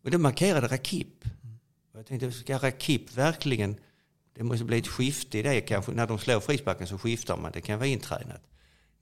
Och 0.04 0.10
det 0.10 0.18
markerade 0.18 0.68
Rakip. 0.68 1.24
Och 1.92 1.98
jag 1.98 2.06
tänkte, 2.06 2.32
ska 2.32 2.58
Rakip 2.58 3.16
verkligen... 3.16 3.76
Det 4.34 4.42
måste 4.42 4.64
bli 4.64 4.78
ett 4.78 4.88
skifte 4.88 5.38
i 5.38 5.42
det 5.42 5.60
kanske. 5.60 5.92
När 5.92 6.06
de 6.06 6.18
slår 6.18 6.40
frisparken 6.40 6.86
så 6.86 6.98
skiftar 6.98 7.36
man. 7.36 7.52
Det 7.52 7.60
kan 7.60 7.78
vara 7.78 7.88
intränat. 7.88 8.42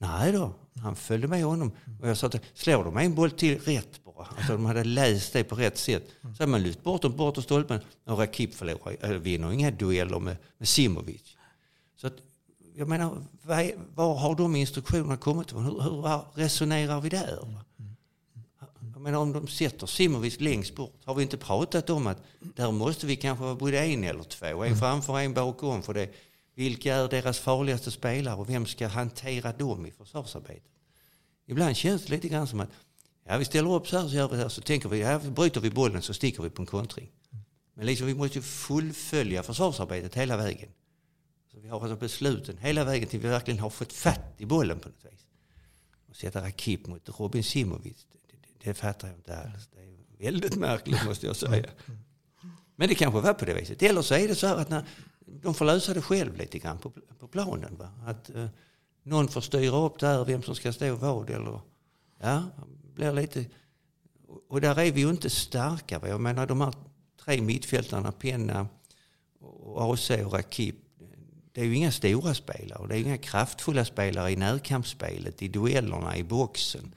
Nej 0.03 0.33
då, 0.33 0.55
han 0.83 0.97
följde 0.97 1.29
med 1.29 1.45
honom. 1.45 1.73
Och 2.01 2.09
jag 2.09 2.17
sa 2.17 2.27
att 2.27 2.43
slår 2.55 2.85
de 2.85 2.97
en 2.97 3.15
boll 3.15 3.31
till 3.31 3.59
rätt 3.59 4.05
bara, 4.05 4.27
alltså 4.37 4.53
de 4.53 4.65
hade 4.65 4.85
läst 4.85 5.33
det 5.33 5.45
på 5.45 5.55
rätt 5.55 5.79
sätt, 5.79 6.09
så 6.21 6.29
hade 6.29 6.47
man 6.47 6.63
lyft 6.63 6.83
bort 6.83 7.03
dem 7.03 7.17
bortom 7.17 7.43
stolpen 7.43 7.81
och 8.05 8.19
Rakip 8.19 8.55
förlorar, 8.55 9.15
vinner 9.15 9.53
inga 9.53 9.71
dueller 9.71 10.19
med, 10.19 10.37
med 10.59 10.69
Simovic. 10.69 11.37
Så 11.97 12.07
att, 12.07 12.17
jag 12.75 12.89
menar, 12.89 13.17
var 13.95 14.15
har 14.15 14.35
de 14.35 14.57
instruktionerna 14.57 15.17
kommit 15.17 15.49
ifrån? 15.49 15.65
Hur, 15.65 15.81
hur 15.81 16.21
resonerar 16.35 17.01
vi 17.01 17.09
där? 17.09 17.39
Jag 18.93 19.01
menar 19.01 19.19
om 19.19 19.33
de 19.33 19.49
sätter 19.49 19.87
Simovic 19.87 20.41
längst 20.41 20.75
bort, 20.75 21.01
har 21.05 21.15
vi 21.15 21.23
inte 21.23 21.37
pratat 21.37 21.91
om 21.91 22.07
att 22.07 22.23
där 22.41 22.71
måste 22.71 23.07
vi 23.07 23.17
kanske 23.17 23.45
vara 23.45 23.55
både 23.55 23.79
en 23.85 24.05
eller 24.05 24.23
två, 24.23 24.65
en 24.65 24.77
framför 24.77 25.19
en 25.19 25.35
bakom, 25.35 25.83
för 25.83 25.95
det 25.95 26.11
vilka 26.55 26.95
är 26.95 27.09
deras 27.09 27.39
farligaste 27.39 27.91
spelare 27.91 28.35
och 28.35 28.49
vem 28.49 28.67
ska 28.67 28.87
hantera 28.87 29.53
dem 29.53 29.87
i 29.87 29.91
försvarsarbetet? 29.91 30.73
Ibland 31.47 31.77
känns 31.77 32.05
det 32.05 32.11
lite 32.11 32.29
grann 32.29 32.47
som 32.47 32.61
att 32.61 32.71
ja, 33.25 33.39
vi 33.39 33.45
ställer 33.45 33.73
upp 33.75 33.89
så 33.89 33.99
här 33.99 34.09
så 34.09 34.15
gör 34.15 34.29
vi 34.29 34.35
så 34.35 34.43
här. 34.43 34.49
Så 34.49 34.61
tänker 34.61 34.89
vi, 34.89 35.01
ja, 35.01 35.19
bryter 35.19 35.61
vi 35.61 35.71
bollen 35.71 36.03
så 36.03 36.15
sticker 36.15 36.43
vi 36.43 36.51
på 36.51 36.63
en 36.63 36.67
kontring. 36.67 37.11
Men 37.75 37.87
liksom, 37.87 38.07
vi 38.07 38.15
måste 38.15 38.39
ju 38.39 38.43
fullfölja 38.43 39.43
försvarsarbetet 39.43 40.15
hela 40.15 40.37
vägen. 40.37 40.69
Så 41.53 41.61
vi 41.61 41.69
har 41.69 41.81
alltså 41.81 41.97
besluten 41.97 42.59
hela 42.59 42.85
vägen 42.85 43.09
till 43.09 43.21
vi 43.21 43.29
verkligen 43.29 43.61
har 43.61 43.71
fått 43.71 43.93
fatt 43.93 44.35
i 44.39 44.47
bollen 44.47 44.81
på 44.81 44.89
något 44.89 45.05
vis. 45.05 45.27
Och 46.09 46.17
sätta 46.17 46.43
Rakip 46.43 46.87
mot 46.87 47.21
Robin 47.21 47.45
Simovic, 47.45 48.07
det, 48.13 48.19
det, 48.31 48.69
det 48.69 48.75
fattar 48.75 49.09
jag 49.09 49.17
inte 49.17 49.37
alls. 49.37 49.69
Det 49.73 49.81
är 49.81 50.31
väldigt 50.31 50.57
märkligt 50.57 51.05
måste 51.05 51.27
jag 51.27 51.37
säga. 51.37 51.71
Men 52.77 52.89
det 52.89 52.95
kanske 52.95 53.21
var 53.21 53.35
på 53.35 53.45
det 53.45 53.55
viset. 53.55 53.83
Eller 53.83 54.03
så 54.03 54.15
är 54.15 54.29
det 54.29 54.35
så 54.35 54.47
här 54.47 54.57
att 54.57 54.69
när 54.69 54.85
de 55.27 55.55
får 55.55 55.65
lösa 55.65 55.95
det 55.95 56.03
själv 56.03 56.37
lite 56.37 56.59
grann 56.59 56.79
på, 56.79 56.93
på 57.19 57.29
planen. 57.29 57.77
Va? 57.77 57.91
Att 58.07 58.31
eh, 58.31 58.47
någon 59.03 59.29
får 59.29 59.41
styra 59.41 59.77
upp 59.77 59.99
där, 59.99 60.25
vem 60.25 60.43
som 60.43 60.55
ska 60.55 60.73
stå 60.73 60.95
vad. 60.95 61.31
Eller, 61.31 61.61
ja, 62.21 62.43
blir 62.95 63.13
lite... 63.13 63.47
Och 64.49 64.61
där 64.61 64.81
är 64.81 64.93
vi 64.93 65.01
ju 65.01 65.11
inte 65.11 65.31
starka. 65.31 65.99
Va? 65.99 66.09
Jag 66.09 66.21
menar 66.21 66.47
de 66.47 66.61
här 66.61 66.75
tre 67.25 67.41
mittfältarna, 67.41 68.13
Penna, 68.13 68.67
och 69.41 69.95
AC 69.95 70.11
och 70.11 70.33
Rakip. 70.33 70.77
Det 71.53 71.61
är 71.61 71.65
ju 71.65 71.77
inga 71.77 71.93
stora 71.93 72.35
spelare 72.35 72.79
och 72.79 72.89
det 72.89 72.97
är 72.97 73.01
inga 73.01 73.19
kraftfulla 73.19 73.85
spelare 73.85 74.31
i 74.31 74.37
närkampsspelet, 74.37 75.43
i 75.43 75.49
duellerna, 75.49 76.17
i 76.17 76.25
boxen. 76.25 76.95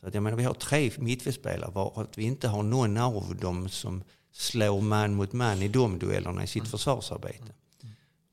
Så 0.00 0.06
att 0.06 0.14
jag 0.14 0.22
menar, 0.22 0.36
vi 0.36 0.44
har 0.44 0.54
tre 0.54 0.90
mittfältspelare 0.98 1.70
varav 1.70 2.06
vi 2.14 2.24
inte 2.24 2.48
har 2.48 2.62
någon 2.62 2.96
av 2.96 3.36
dem 3.36 3.68
som 3.68 4.02
slår 4.32 4.80
man 4.80 5.14
mot 5.14 5.32
man 5.32 5.62
i 5.62 5.68
de 5.68 5.98
duellerna 5.98 6.44
i 6.44 6.46
sitt 6.46 6.62
mm. 6.62 6.70
försvarsarbete. 6.70 7.52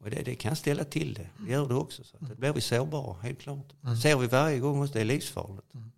Och 0.04 0.10
det, 0.10 0.22
det, 0.26 0.36
kan 0.36 0.56
ställa 0.56 0.84
till 0.84 1.14
det. 1.14 1.28
Det 1.38 1.52
gör 1.52 1.68
det 1.68 1.74
också. 1.74 2.04
Så 2.04 2.18
det 2.20 2.36
blir 2.36 2.54
vi 2.54 2.62
sårbara, 2.62 3.16
helt 3.22 3.40
klart. 3.40 3.74
Mm. 3.84 3.98
ser 3.98 4.18
vi 4.18 4.28
varje 4.28 4.60
gång 4.60 4.82
också, 4.82 4.94
det 4.94 5.02
är 5.02 5.06
livsfarligt. 5.06 5.74
Mm. 5.74 5.92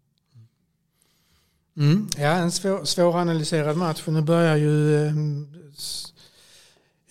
Mm. 1.78 2.08
Ja, 2.18 2.30
en 2.30 2.52
svår, 2.52 2.86
svåranalyserad 2.86 3.78
match. 3.78 4.04
Nu 4.08 4.22
börjar 4.22 4.56
ju 4.56 5.06
eh, 5.08 5.14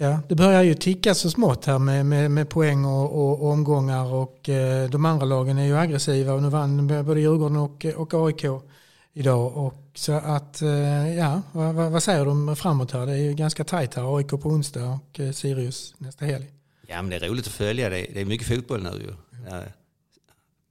Ja, 0.02 0.20
det 0.28 0.34
börjar 0.34 0.62
ju 0.62 0.74
ticka 0.74 1.14
så 1.14 1.30
smått 1.30 1.64
här 1.64 1.78
med, 1.78 2.06
med, 2.06 2.30
med 2.30 2.48
poäng 2.48 2.84
och, 2.84 3.12
och, 3.12 3.42
och, 3.42 3.50
omgångar 3.50 4.12
och 4.12 4.48
eh, 4.48 4.90
de 4.90 5.04
andra 5.04 5.26
lagen 5.26 5.58
är 5.58 5.64
ju 5.64 5.76
aggressiva 5.76 6.32
och 6.32 6.42
nu 6.42 6.48
vann 6.48 6.86
både 6.86 7.20
Djurgården 7.20 7.56
och, 7.56 7.86
och 7.96 8.14
AIK 8.14 8.44
idag. 9.12 9.56
Och, 9.56 9.74
så 9.94 10.12
att, 10.12 10.62
eh, 10.62 11.14
ja, 11.16 11.42
vad, 11.52 11.74
vad, 11.74 12.02
säger 12.02 12.24
du 12.24 12.56
framåt 12.56 12.92
här? 12.92 13.06
Det 13.06 13.12
är 13.12 13.16
ju 13.16 13.34
ganska 13.34 13.64
tajt 13.64 13.94
här. 13.94 14.16
AIK 14.16 14.28
på 14.28 14.48
onsdag 14.48 14.84
och 14.84 15.20
eh, 15.20 15.32
Sirius 15.32 15.94
nästa 15.98 16.24
helg. 16.24 16.46
Ja, 16.86 17.02
men 17.02 17.10
det 17.10 17.16
är 17.16 17.28
roligt 17.28 17.46
att 17.46 17.52
följa. 17.52 17.88
Det, 17.88 18.06
det 18.14 18.20
är 18.20 18.24
mycket 18.24 18.46
fotboll 18.46 18.82
nu 18.82 18.90
ju. 18.90 19.14
Ja. 19.50 19.62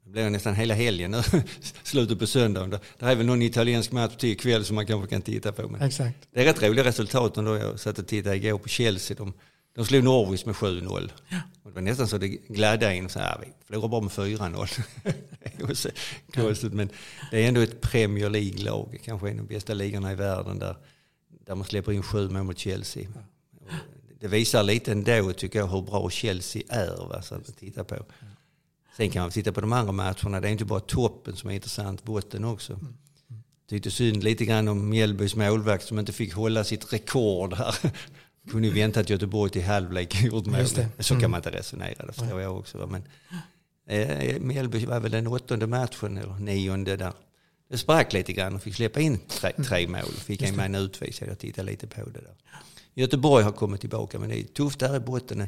Det 0.03 0.13
blir 0.13 0.29
nästan 0.29 0.55
hela 0.55 0.73
helgen 0.73 1.11
nu, 1.11 1.21
slutet 1.83 2.19
på 2.19 2.27
söndagen. 2.27 2.69
Det 2.69 3.05
är 3.05 3.15
väl 3.15 3.25
någon 3.25 3.41
italiensk 3.41 3.91
match 3.91 4.15
till 4.15 4.29
ikväll 4.29 4.65
som 4.65 4.75
man 4.75 4.85
kanske 4.85 5.09
kan 5.09 5.21
titta 5.21 5.51
på. 5.51 5.67
Men 5.67 5.81
Exakt. 5.81 6.17
Det 6.31 6.41
är 6.41 6.45
rätt 6.45 6.63
roliga 6.63 6.85
resultat 6.85 7.37
ändå. 7.37 7.57
Jag 7.57 7.79
satt 7.79 7.99
och 7.99 8.07
tittade 8.07 8.35
igår 8.35 8.57
på 8.57 8.69
Chelsea. 8.69 9.17
De, 9.17 9.33
de 9.75 9.85
slog 9.85 10.03
Norwich 10.03 10.45
med 10.45 10.55
7-0. 10.55 11.11
Ja. 11.29 11.37
det 11.63 11.71
var 11.71 11.81
nästan 11.81 12.07
så 12.07 12.17
det. 12.17 12.37
Så 13.09 13.19
här, 13.19 13.37
vi 13.41 13.47
förlorade 13.65 13.89
bara 13.89 14.01
med 14.01 14.11
4-0. 14.11 14.81
Konstigt, 16.33 16.73
men 16.73 16.89
det 17.31 17.43
är 17.43 17.47
ändå 17.47 17.61
ett 17.61 17.81
Premier 17.81 18.29
League-lag. 18.29 18.99
Kanske 19.05 19.29
en 19.29 19.39
av 19.39 19.45
de 19.45 19.53
bästa 19.53 19.73
ligorna 19.73 20.11
i 20.11 20.15
världen 20.15 20.59
där, 20.59 20.75
där 21.45 21.55
man 21.55 21.65
släpper 21.65 21.91
in 21.91 22.03
sju 22.03 22.29
mål 22.29 22.43
mot 22.43 22.57
Chelsea. 22.57 23.07
Det 24.19 24.27
visar 24.27 24.63
lite 24.63 24.91
ändå 24.91 25.33
tycker 25.33 25.59
jag 25.59 25.67
hur 25.67 25.81
bra 25.81 26.09
Chelsea 26.09 26.61
är. 26.69 27.07
Va, 27.07 27.21
så 27.21 27.35
att 27.35 27.57
titta 27.57 27.83
på. 27.83 28.05
Sen 28.97 29.09
kan 29.09 29.21
man 29.21 29.31
titta 29.31 29.51
på 29.51 29.61
de 29.61 29.73
andra 29.73 29.91
matcherna. 29.91 30.41
Det 30.41 30.47
är 30.47 30.51
inte 30.51 30.65
bara 30.65 30.79
toppen 30.79 31.35
som 31.35 31.49
är 31.49 31.53
intressant, 31.53 32.03
botten 32.03 32.45
också. 32.45 32.73
Mm. 32.73 32.93
Tyckte 33.69 33.91
synd 33.91 34.23
lite 34.23 34.45
grann 34.45 34.67
om 34.67 34.89
Mjällbys 34.89 35.35
målvakt 35.35 35.85
som 35.85 35.99
inte 35.99 36.13
fick 36.13 36.33
hålla 36.33 36.63
sitt 36.63 36.93
rekord 36.93 37.53
här. 37.53 37.75
Kunde 38.51 38.67
ju 38.67 38.73
väntat 38.73 39.09
Göteborg 39.09 39.51
till 39.51 39.65
halvlek 39.65 40.21
gjort 40.21 40.45
mål. 40.45 40.65
Så 40.65 40.81
kan 41.09 41.17
mm. 41.17 41.31
man 41.31 41.37
inte 41.37 41.51
resonera, 41.51 42.05
det 42.05 42.13
förstår 42.13 42.41
jag 42.41 42.57
också. 42.57 42.87
Men 42.87 43.03
eh, 43.89 44.39
Mjällby 44.39 44.85
var 44.85 44.99
väl 44.99 45.11
den 45.11 45.27
åttonde 45.27 45.67
matchen, 45.67 46.17
eller 46.17 46.33
nionde 46.33 46.97
där. 46.97 47.13
Det 47.69 47.77
sprack 47.77 48.13
lite 48.13 48.33
grann 48.33 48.55
och 48.55 48.63
fick 48.63 48.75
släppa 48.75 48.99
in 48.99 49.19
tre, 49.27 49.51
mm. 49.55 49.67
tre 49.67 49.87
mål. 49.87 50.11
Fick 50.11 50.41
en 50.41 50.55
man 50.55 50.75
utvisad. 50.75 51.29
Jag 51.29 51.39
tittade 51.39 51.71
lite 51.71 51.87
på 51.87 52.09
det 52.09 52.19
där. 52.19 52.35
Göteborg 52.93 53.43
har 53.43 53.51
kommit 53.51 53.81
tillbaka 53.81 54.19
men 54.19 54.29
det 54.29 54.39
är 54.39 54.43
tufft 54.43 54.79
där 54.79 54.95
i 54.95 54.99
botten. 54.99 55.47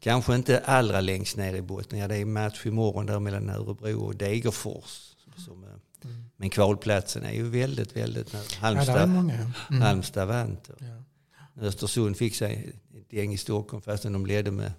Kanske 0.00 0.34
inte 0.34 0.58
allra 0.58 1.00
längst 1.00 1.36
ner 1.36 1.54
i 1.54 1.62
botten. 1.62 1.98
Ja, 1.98 2.08
det 2.08 2.16
är 2.16 2.24
match 2.24 2.66
imorgon 2.66 3.06
där 3.06 3.20
mellan 3.20 3.50
Örebro 3.50 4.00
och 4.00 4.16
Degerfors. 4.16 5.14
Som, 5.36 5.64
mm. 5.64 6.24
Men 6.36 6.50
kvalplatsen 6.50 7.24
är 7.24 7.32
ju 7.32 7.48
väldigt, 7.48 7.96
väldigt 7.96 8.32
nära. 8.32 8.42
Halmstad, 8.60 8.96
ja, 8.96 9.04
mm. 9.04 9.82
Halmstad 9.82 10.28
vann. 10.28 10.56
Ja. 10.78 11.62
Östersund 11.62 12.16
fick 12.16 12.34
sig 12.34 12.72
ett 13.00 13.12
gäng 13.12 13.32
i 13.32 13.38
Stockholm 13.38 13.82
fastän 13.82 14.12
de 14.12 14.26
ledde 14.26 14.50
med 14.50 14.72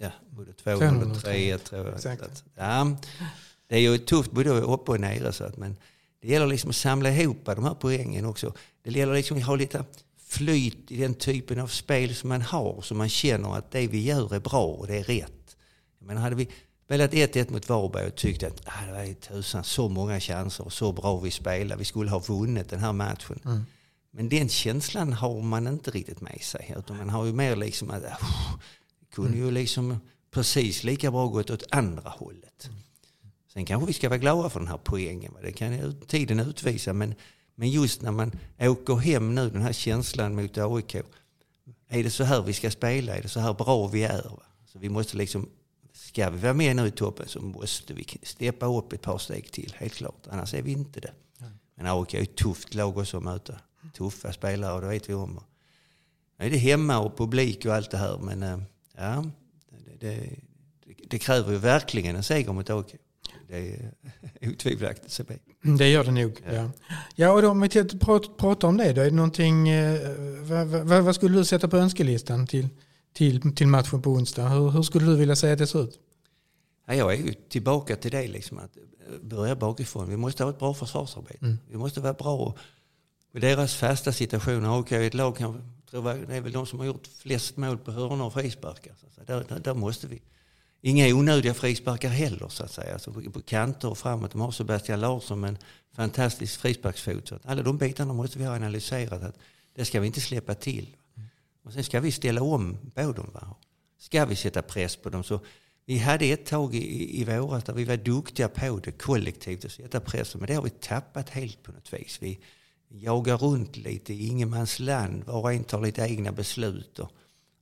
ja, 0.00 0.10
både 0.30 0.52
200 0.52 1.06
och 1.06 1.22
3 1.22 1.58
tror 1.58 1.86
jag. 1.86 1.94
Exakt. 1.94 2.44
Ja, 2.54 2.96
det 3.66 3.76
är 3.76 3.80
ju 3.80 3.98
tufft 3.98 4.30
både 4.30 4.50
uppe 4.50 4.90
och 4.90 5.00
nere. 5.00 5.32
Så 5.32 5.44
att, 5.44 5.56
men 5.56 5.76
det 6.22 6.28
gäller 6.28 6.46
liksom 6.46 6.70
att 6.70 6.76
samla 6.76 7.10
ihop 7.10 7.38
de 7.44 7.64
här 7.64 7.76
poängen 7.80 8.24
också. 8.24 8.54
Det 8.82 8.90
gäller 8.90 9.14
liksom 9.14 9.36
att 9.36 9.44
ha 9.44 9.56
lite 9.56 9.84
flyt 10.28 10.90
i 10.90 10.96
den 10.96 11.14
typen 11.14 11.60
av 11.60 11.66
spel 11.66 12.14
som 12.14 12.28
man 12.28 12.42
har. 12.42 12.80
Så 12.82 12.94
man 12.94 13.08
känner 13.08 13.56
att 13.56 13.70
det 13.70 13.86
vi 13.86 14.02
gör 14.02 14.34
är 14.34 14.40
bra 14.40 14.64
och 14.64 14.86
det 14.86 14.96
är 14.96 15.04
rätt. 15.04 15.56
Men 15.98 16.16
hade 16.16 16.36
vi 16.36 16.48
spelat 16.84 17.12
1-1 17.12 17.52
mot 17.52 17.68
Varberg 17.68 18.06
och 18.06 18.14
tyckt 18.14 18.42
att 18.42 18.60
ah, 18.64 18.86
det 18.86 18.92
var 18.92 19.14
tusan 19.14 19.64
så 19.64 19.88
många 19.88 20.20
chanser 20.20 20.64
och 20.64 20.72
så 20.72 20.92
bra 20.92 21.20
vi 21.20 21.30
spelar. 21.30 21.76
Vi 21.76 21.84
skulle 21.84 22.10
ha 22.10 22.18
vunnit 22.18 22.70
den 22.70 22.80
här 22.80 22.92
matchen. 22.92 23.40
Mm. 23.44 23.64
Men 24.10 24.28
den 24.28 24.48
känslan 24.48 25.12
har 25.12 25.42
man 25.42 25.66
inte 25.66 25.90
riktigt 25.90 26.20
med 26.20 26.40
sig. 26.42 26.74
Utan 26.78 26.96
man 26.96 27.10
har 27.10 27.24
ju 27.24 27.32
mer 27.32 27.56
liksom 27.56 27.90
att 27.90 28.02
uh, 28.02 28.18
kunde 29.12 29.38
ju 29.38 29.50
liksom 29.50 29.96
precis 30.30 30.84
lika 30.84 31.10
bra 31.10 31.26
gått 31.26 31.50
åt 31.50 31.64
andra 31.70 32.10
hållet. 32.10 32.70
Sen 33.52 33.64
kanske 33.64 33.86
vi 33.86 33.92
ska 33.92 34.08
vara 34.08 34.18
glada 34.18 34.50
för 34.50 34.60
den 34.60 34.68
här 34.68 34.80
poängen. 34.84 35.32
Det 35.42 35.52
kan 35.52 36.00
tiden 36.06 36.40
utvisa. 36.40 36.92
Men 36.92 37.14
men 37.60 37.70
just 37.70 38.02
när 38.02 38.10
man 38.12 38.32
åker 38.58 38.96
hem 38.96 39.34
nu, 39.34 39.50
den 39.50 39.62
här 39.62 39.72
känslan 39.72 40.34
mot 40.34 40.58
AIK. 40.58 40.94
Är 41.88 42.04
det 42.04 42.10
så 42.10 42.24
här 42.24 42.42
vi 42.42 42.52
ska 42.52 42.70
spela? 42.70 43.16
Är 43.16 43.22
det 43.22 43.28
så 43.28 43.40
här 43.40 43.54
bra 43.54 43.86
vi 43.86 44.02
är? 44.02 44.32
Så 44.66 44.78
vi 44.78 44.88
måste 44.88 45.16
liksom, 45.16 45.48
ska 45.92 46.30
vi 46.30 46.38
vara 46.38 46.54
med 46.54 46.76
nu 46.76 46.86
i 46.86 46.90
toppen 46.90 47.28
så 47.28 47.40
måste 47.40 47.94
vi 47.94 48.06
steppa 48.22 48.66
upp 48.66 48.92
ett 48.92 49.02
par 49.02 49.18
steg 49.18 49.52
till, 49.52 49.74
helt 49.78 49.94
klart. 49.94 50.26
Annars 50.30 50.54
är 50.54 50.62
vi 50.62 50.72
inte 50.72 51.00
det. 51.00 51.12
Men 51.74 51.86
AIK 51.86 52.14
är 52.14 52.22
ett 52.22 52.36
tufft 52.36 52.74
lag 52.74 52.98
också 52.98 53.16
att 53.16 53.22
möta. 53.22 53.60
Tuffa 53.94 54.32
spelare, 54.32 54.74
och 54.74 54.80
det 54.80 54.88
vet 54.88 55.08
vi 55.08 55.14
om. 55.14 55.40
Nu 56.38 56.46
är 56.46 56.50
det 56.50 56.56
hemma 56.56 56.98
och 56.98 57.18
publik 57.18 57.66
och 57.66 57.74
allt 57.74 57.90
det 57.90 57.98
här, 57.98 58.18
men 58.18 58.42
eh, 58.42 58.58
ja, 59.00 59.24
det, 59.70 60.06
det, 60.06 60.30
det 61.10 61.18
kräver 61.18 61.52
ju 61.52 61.58
verkligen 61.58 62.16
en 62.16 62.22
seger 62.22 62.52
mot 62.52 62.70
AIK. 62.70 62.94
Det 63.48 63.56
är 63.56 63.92
otvivelaktigt. 64.50 65.20
Mm, 65.64 65.76
det 65.76 65.88
gör 65.88 66.04
det 66.04 66.10
nog. 66.10 66.40
Ja, 66.46 66.52
ja. 66.52 66.70
ja 67.16 67.32
och 67.32 67.42
då, 67.42 67.50
om 67.50 67.60
vi 67.60 67.68
pratar 68.38 68.68
om 68.68 68.76
det 68.76 68.92
då, 68.92 69.00
är 69.00 69.04
det 69.04 69.16
någonting, 69.16 69.68
eh, 69.68 70.00
vad, 70.40 70.66
vad, 70.66 71.04
vad, 71.04 71.14
skulle 71.14 71.38
du 71.38 71.44
sätta 71.44 71.68
på 71.68 71.76
önskelistan 71.76 72.46
till, 72.46 72.68
till, 73.12 73.54
till 73.54 73.66
matchen 73.66 74.02
på 74.02 74.10
onsdag? 74.10 74.48
Hur, 74.48 74.70
hur 74.70 74.82
skulle 74.82 75.06
du 75.06 75.16
vilja 75.16 75.36
säga 75.36 75.52
att 75.52 75.58
det 75.58 75.66
ser 75.66 75.82
ut? 75.82 75.98
Ja, 76.86 76.94
jag 76.94 77.12
är 77.12 77.16
ju 77.16 77.32
tillbaka 77.32 77.96
till 77.96 78.10
det, 78.10 78.28
liksom, 78.28 78.58
att 78.58 78.76
börja 79.22 79.56
bakifrån. 79.56 80.10
Vi 80.10 80.16
måste 80.16 80.44
ha 80.44 80.50
ett 80.50 80.58
bra 80.58 80.74
försvarsarbete. 80.74 81.44
Mm. 81.44 81.58
Vi 81.68 81.76
måste 81.76 82.00
vara 82.00 82.12
bra 82.12 82.54
i 83.32 83.40
deras 83.40 83.74
fasta 83.74 84.12
situationer. 84.12 84.70
Och 84.70 84.92
ett 84.92 85.14
lag 85.14 85.36
kan, 85.36 85.72
tror 85.90 86.10
jag, 86.10 86.28
det 86.28 86.36
är 86.36 86.40
väl 86.40 86.52
de 86.52 86.66
som 86.66 86.78
har 86.78 86.86
gjort 86.86 87.06
flest 87.06 87.56
mål 87.56 87.78
på 87.78 87.90
hörnor 87.90 88.26
och 88.26 88.32
frisparkar. 88.32 88.94
Så 89.14 89.24
där, 89.24 89.44
där, 89.48 89.58
där 89.58 89.74
måste 89.74 90.06
vi 90.06 90.22
inga 90.80 91.14
onödiga 91.14 91.54
frisparkar 91.54 92.08
heller 92.08 92.48
så 92.48 92.64
att 92.64 92.72
säga. 92.72 92.92
Alltså 92.92 93.12
på, 93.12 93.42
kanter 93.42 93.88
och 93.88 93.98
framåt. 93.98 94.32
De 94.32 94.40
har 94.40 94.50
Sebastian 94.50 95.00
Larsson 95.00 95.40
med 95.40 95.48
en 95.48 95.58
fantastisk 95.92 96.60
frisparksfot. 96.60 97.28
Så 97.28 97.34
att 97.34 97.46
alla 97.46 97.62
de 97.62 97.78
bitarna 97.78 98.12
måste 98.12 98.38
vi 98.38 98.44
ha 98.44 98.54
analyserat. 98.54 99.22
Att 99.22 99.38
det 99.74 99.84
ska 99.84 100.00
vi 100.00 100.06
inte 100.06 100.20
släppa 100.20 100.54
till. 100.54 100.96
Och 101.64 101.72
sen 101.72 101.84
ska 101.84 102.00
vi 102.00 102.12
ställa 102.12 102.42
om 102.42 102.78
på 102.94 103.12
dem. 103.12 103.30
Va? 103.32 103.56
Ska 103.98 104.24
vi 104.24 104.36
sätta 104.36 104.62
press 104.62 104.96
på 104.96 105.10
dem 105.10 105.24
så 105.24 105.40
vi 105.86 105.98
hade 105.98 106.24
ett 106.24 106.46
tag 106.46 106.74
i, 106.74 107.20
i 107.20 107.24
våras 107.24 107.64
där 107.64 107.72
vi 107.72 107.84
var 107.84 107.96
duktiga 107.96 108.48
på 108.48 108.80
det 108.84 108.92
kollektivt 108.92 109.64
att 109.64 109.72
sätta 109.72 110.00
press. 110.00 110.34
Men 110.34 110.46
det 110.46 110.54
har 110.54 110.62
vi 110.62 110.70
tappat 110.70 111.28
helt 111.28 111.62
på 111.62 111.72
något 111.72 111.92
vis. 111.92 112.18
Vi 112.20 112.38
jagar 112.90 113.36
runt 113.36 113.76
lite 113.76 114.14
i 114.14 114.26
ingenmansland. 114.26 115.24
Var 115.24 115.40
och 115.40 115.52
en 115.52 115.64
tar 115.64 115.80
lite 115.80 116.02
egna 116.02 116.32
beslut. 116.32 116.98
Och 116.98 117.10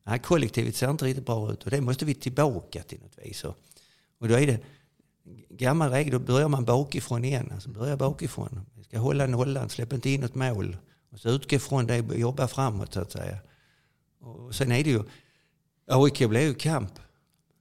Nej, 0.08 0.18
kollektivet 0.18 0.76
ser 0.76 0.90
inte 0.90 1.04
riktigt 1.04 1.26
bra 1.26 1.52
ut 1.52 1.64
och 1.64 1.70
det 1.70 1.80
måste 1.80 2.04
vi 2.04 2.14
tillbaka 2.14 2.82
till 2.82 3.00
något 3.00 3.18
vis. 3.26 3.44
Och 3.44 4.28
då 4.28 4.34
är 4.34 4.46
det 4.46 4.60
gammal 5.50 5.90
regel, 5.90 6.12
då 6.12 6.18
börjar 6.18 6.48
man 6.48 6.64
bakifrån 6.64 7.24
igen. 7.24 7.50
Alltså 7.54 7.68
börja 7.68 7.96
bakifrån. 7.96 8.60
Vi 8.76 8.84
ska 8.84 8.98
hålla 8.98 9.26
nollan, 9.26 9.68
släpp 9.68 9.92
inte 9.92 10.10
in 10.10 10.20
något 10.20 10.34
mål. 10.34 10.76
Och 11.12 11.20
så 11.20 11.28
utgå 11.28 11.58
från 11.58 11.86
det 11.86 12.00
och 12.00 12.18
jobba 12.18 12.48
framåt 12.48 12.94
så 12.94 13.00
att 13.00 13.12
säga. 13.12 13.38
Och 14.20 14.54
sen 14.54 14.72
är 14.72 14.84
det 14.84 14.90
ju, 14.90 15.02
AIK 15.86 16.28
blir 16.28 16.40
ju 16.40 16.54
kamp. 16.54 16.92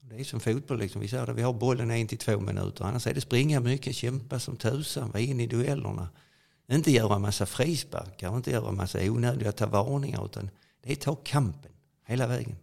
Det 0.01 0.15
är 0.15 0.23
som 0.23 0.39
fotboll, 0.39 0.79
liksom. 0.79 1.01
vi, 1.01 1.07
säger 1.07 1.25
det, 1.25 1.33
vi 1.33 1.41
har 1.41 1.53
bollen 1.53 1.91
en 1.91 2.07
till 2.07 2.17
två 2.17 2.39
minuter. 2.39 2.83
Annars 2.85 3.07
är 3.07 3.13
det 3.13 3.21
springa 3.21 3.59
mycket, 3.59 3.95
kämpa 3.95 4.39
som 4.39 4.57
tusan, 4.57 5.11
vara 5.11 5.19
in 5.19 5.39
i 5.39 5.47
duellerna. 5.47 6.09
Inte 6.71 6.91
göra 6.91 7.19
massa 7.19 7.45
frisparkar, 7.45 8.37
inte 8.37 8.51
göra 8.51 8.71
massa 8.71 8.99
onödiga 9.01 9.51
ta 9.51 9.65
varningar. 9.65 10.25
Utan 10.25 10.49
det 10.83 10.91
är 10.91 10.95
ta 10.95 11.15
kampen 11.15 11.71
hela 12.05 12.27
vägen. 12.27 12.55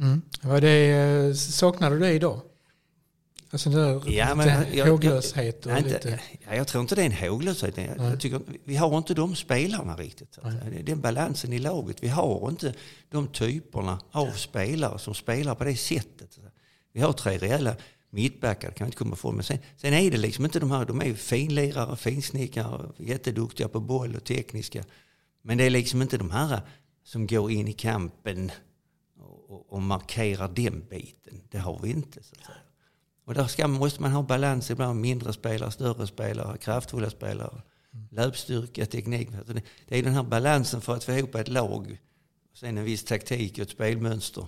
Mm. 0.00 0.22
Vad 0.42 0.62
det, 0.62 0.90
eh, 0.90 1.34
saknar 1.34 1.90
du 1.90 1.98
det 1.98 2.12
idag? 2.12 2.40
Alltså 3.50 3.70
det 3.70 3.76
där, 3.76 4.10
ja, 4.10 4.34
men, 4.34 4.76
jag, 4.76 4.86
håglöshet? 4.86 5.66
Och 5.66 5.72
jag, 5.72 5.82
lite... 5.82 5.94
inte, 5.94 6.20
ja, 6.46 6.54
jag 6.54 6.66
tror 6.66 6.82
inte 6.82 6.94
det 6.94 7.02
är 7.02 7.06
en 7.06 7.30
håglöshet. 7.30 7.76
Jag, 7.76 7.98
jag 7.98 8.20
tycker, 8.20 8.40
vi 8.64 8.76
har 8.76 8.98
inte 8.98 9.14
de 9.14 9.36
spelarna 9.36 9.96
riktigt. 9.96 10.38
Den 10.82 11.00
balansen 11.00 11.52
i 11.52 11.58
laget. 11.58 12.02
Vi 12.02 12.08
har 12.08 12.48
inte 12.48 12.74
de 13.10 13.26
typerna 13.26 14.00
av 14.10 14.30
spelare 14.30 14.98
som 14.98 15.14
spelar 15.14 15.54
på 15.54 15.64
det 15.64 15.76
sättet. 15.76 16.38
Vi 16.92 17.00
har 17.00 17.12
tre 17.12 17.38
rejäla 17.38 17.76
mittbackar, 18.14 18.70
kan 18.70 18.84
vi 18.84 18.88
inte 18.88 18.98
komma 18.98 19.14
ifrån. 19.14 19.34
Men 19.34 19.44
sen, 19.44 19.58
sen 19.76 19.94
är 19.94 20.10
det 20.10 20.16
liksom 20.16 20.44
inte 20.44 20.60
de 20.60 20.70
här, 20.70 20.84
de 20.84 21.02
är 21.02 21.14
finlirare, 21.14 21.96
finsnickare, 21.96 22.92
jätteduktiga 22.98 23.68
på 23.68 23.80
boll 23.80 24.16
och 24.16 24.24
tekniska. 24.24 24.84
Men 25.42 25.58
det 25.58 25.64
är 25.64 25.70
liksom 25.70 26.02
inte 26.02 26.18
de 26.18 26.30
här 26.30 26.60
som 27.04 27.26
går 27.26 27.50
in 27.50 27.68
i 27.68 27.72
kampen 27.72 28.50
och, 29.18 29.72
och, 29.72 29.82
markerar 29.82 30.48
den 30.48 30.86
biten. 30.90 31.40
Det 31.50 31.58
har 31.58 31.80
vi 31.82 31.90
inte. 31.90 32.22
Så 32.22 32.34
att 32.34 32.44
säga. 32.44 32.56
Och 33.24 33.34
där 33.34 33.46
ska, 33.46 33.68
måste 33.68 34.02
man 34.02 34.12
ha 34.12 34.22
balans 34.22 34.70
ibland. 34.70 35.00
Mindre 35.00 35.32
spelare, 35.32 35.70
större 35.70 36.06
spelare, 36.06 36.58
kraftfulla 36.58 37.10
spelare. 37.10 37.62
Löpstyrka, 38.10 38.86
teknik. 38.86 39.28
Alltså 39.38 39.52
det, 39.52 39.62
det 39.88 39.98
är 39.98 40.02
den 40.02 40.14
här 40.14 40.22
balansen 40.22 40.80
för 40.80 40.94
att 40.94 41.04
få 41.04 41.12
ihop 41.12 41.34
ett 41.34 41.48
lag. 41.48 41.98
Sen 42.54 42.78
en 42.78 42.84
viss 42.84 43.04
taktik 43.04 43.52
och 43.52 43.58
ett 43.58 43.70
spelmönster. 43.70 44.46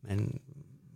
Men 0.00 0.38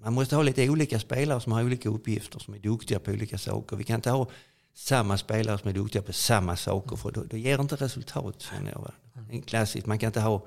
man 0.02 0.12
måste 0.12 0.36
ha 0.36 0.42
lite 0.42 0.70
olika 0.70 1.00
spelare 1.00 1.40
som 1.40 1.52
har 1.52 1.64
olika 1.64 1.88
uppgifter, 1.88 2.38
som 2.38 2.54
är 2.54 2.58
duktiga 2.58 3.00
på 3.00 3.10
olika 3.10 3.38
saker. 3.38 3.76
Vi 3.76 3.84
kan 3.84 3.96
inte 3.96 4.10
ha 4.10 4.30
samma 4.74 5.18
spelare 5.18 5.58
som 5.58 5.68
är 5.68 5.74
duktiga 5.74 6.02
på 6.02 6.12
samma 6.12 6.56
saker, 6.56 6.96
för 6.96 7.10
då, 7.10 7.24
då 7.24 7.36
ger 7.36 7.56
det 7.56 7.62
inte 7.62 7.76
resultat. 7.76 8.48
Jag. 8.72 8.92
En 9.30 9.42
klassiskt, 9.42 9.86
man 9.86 9.98
kan 9.98 10.06
inte 10.06 10.20
ha 10.20 10.46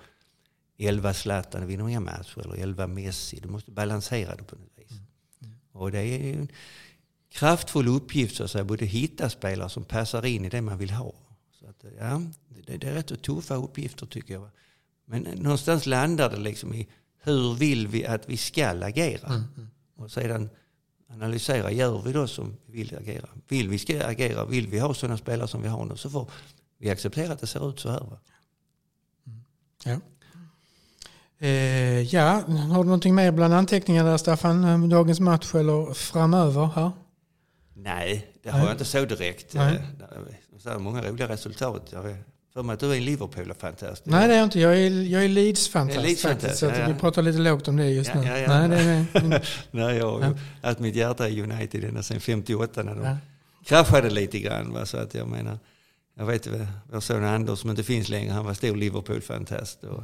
11 0.78 1.14
Zlatan 1.14 1.64
och 1.64 1.70
vinner 1.70 1.90
inga 1.90 2.00
matcher, 2.00 2.40
eller 2.40 2.56
11 2.56 2.88
Messi. 2.88 3.40
Du 3.40 3.50
måste 3.50 3.72
balansera 3.72 4.36
det 4.36 4.44
på 4.44 4.56
något 4.56 4.72
vis. 4.76 5.00
Och 5.72 5.92
det 5.92 6.00
är 6.00 6.34
en 6.34 6.48
kraftfull 7.32 7.88
uppgift 7.88 8.36
så 8.36 8.44
att 8.44 8.52
säga, 8.52 8.64
både 8.64 8.86
hitta 8.86 9.30
spelare 9.30 9.70
som 9.70 9.84
passar 9.84 10.26
in 10.26 10.46
i 10.46 10.50
det 10.50 10.62
man 10.62 10.78
vill 10.78 10.92
ha. 10.92 11.14
Så 11.60 11.66
att, 11.68 11.86
ja, 12.00 12.22
det, 12.48 12.78
det 12.78 12.88
är 12.88 12.94
rätt 12.94 13.22
tuffa 13.24 13.56
uppgifter 13.56 14.06
tycker 14.06 14.34
jag. 14.34 14.50
Men 15.06 15.22
någonstans 15.22 15.86
landar 15.86 16.30
det 16.30 16.40
liksom 16.40 16.74
i 16.74 16.88
hur 17.24 17.54
vill 17.54 17.88
vi 17.88 18.06
att 18.06 18.30
vi 18.30 18.38
ska 18.38 18.68
agera? 18.68 19.28
Mm, 19.28 19.44
mm. 19.58 19.70
Och 19.96 20.12
sedan 20.12 20.50
analysera, 21.10 21.72
gör 21.72 22.02
vi 22.02 22.12
då 22.12 22.28
som 22.28 22.58
vi 22.66 22.78
vill 22.78 22.98
agera? 22.98 23.28
Vill 23.48 23.70
vi 23.70 23.80
ska 23.80 24.06
agera? 24.06 24.46
Vill 24.46 24.68
vi 24.68 24.80
ha 24.80 24.94
sådana 24.94 25.18
spelare 25.18 25.48
som 25.48 25.62
vi 25.62 25.68
har 25.68 25.86
nu? 25.86 25.98
Så 25.98 26.10
får 26.10 26.30
vi 26.78 26.90
acceptera 26.90 27.34
att 27.34 27.40
det 27.40 27.48
ser 27.48 27.70
ut 27.70 27.80
så 27.80 27.90
här. 27.90 28.00
Va? 28.00 28.18
Mm. 29.28 29.42
Ja. 29.86 30.00
Eh, 31.48 32.02
ja, 32.02 32.44
har 32.48 32.78
du 32.78 32.84
någonting 32.84 33.16
mer 33.16 33.32
bland 33.32 33.54
anteckningarna 33.54 34.10
där 34.10 34.18
Staffan? 34.18 34.90
Dagens 34.90 35.20
match 35.20 35.56
eller 35.56 35.94
framöver 35.94 36.66
här? 36.76 36.92
Nej, 37.74 38.34
det 38.44 38.50
har 38.50 38.58
Nej. 38.58 38.68
jag 38.68 38.74
inte 38.74 38.86
så 38.86 39.06
direkt. 39.06 39.54
Nej. 39.54 39.82
Det 40.64 40.70
är 40.70 40.80
många 40.80 41.10
roliga 41.10 41.30
resultat. 41.30 41.90
Jag 41.92 42.02
för 42.54 42.64
mig 42.64 42.74
att 42.74 42.80
du 42.80 42.92
är 42.92 42.98
en 42.98 43.06
Liverpool-fantast. 43.06 44.06
Nej, 44.06 44.28
det 44.28 44.34
är 44.34 44.38
jag 44.38 44.44
inte. 44.44 44.60
Jag 44.60 44.78
är, 44.78 45.02
jag 45.02 45.24
är 45.24 45.30
Leeds-fantast 45.30 46.02
Leeds 46.02 46.22
faktiskt. 46.22 46.58
Så 46.58 46.66
ja, 46.66 46.78
ja. 46.78 46.88
vi 46.88 46.94
pratar 46.94 47.22
lite 47.22 47.40
lågt 47.40 47.68
om 47.68 47.78
det 47.78 47.90
just 47.90 48.12
ja, 48.14 48.22
nu. 48.22 48.28
Ja, 48.28 48.68
Nej, 48.68 48.70
det 48.70 49.20
är, 49.20 49.48
Nej, 49.72 49.98
jag 49.98 50.36
haft 50.62 50.80
mitt 50.80 50.96
hjärta 50.96 51.30
i 51.30 51.42
United 51.42 51.84
ända 51.84 52.04
sedan 52.04 52.20
58 52.20 52.84
när 52.84 52.96
de 52.96 53.04
ja. 53.04 53.18
kraschade 53.66 54.10
lite 54.10 54.40
grann. 54.40 54.74
Va? 54.74 54.86
Så 54.86 54.98
att 54.98 55.14
jag 55.14 55.28
menar, 55.28 55.60
jag 56.18 56.26
vet 56.26 56.48
vår 56.92 57.00
son 57.00 57.24
Anders 57.24 57.60
som 57.60 57.70
inte 57.70 57.84
finns 57.84 58.10
längre, 58.10 58.32
han 58.32 58.46
var 58.46 58.54
stor 58.54 58.76
Liverpool-fantast. 58.76 59.84
Och, 59.84 60.04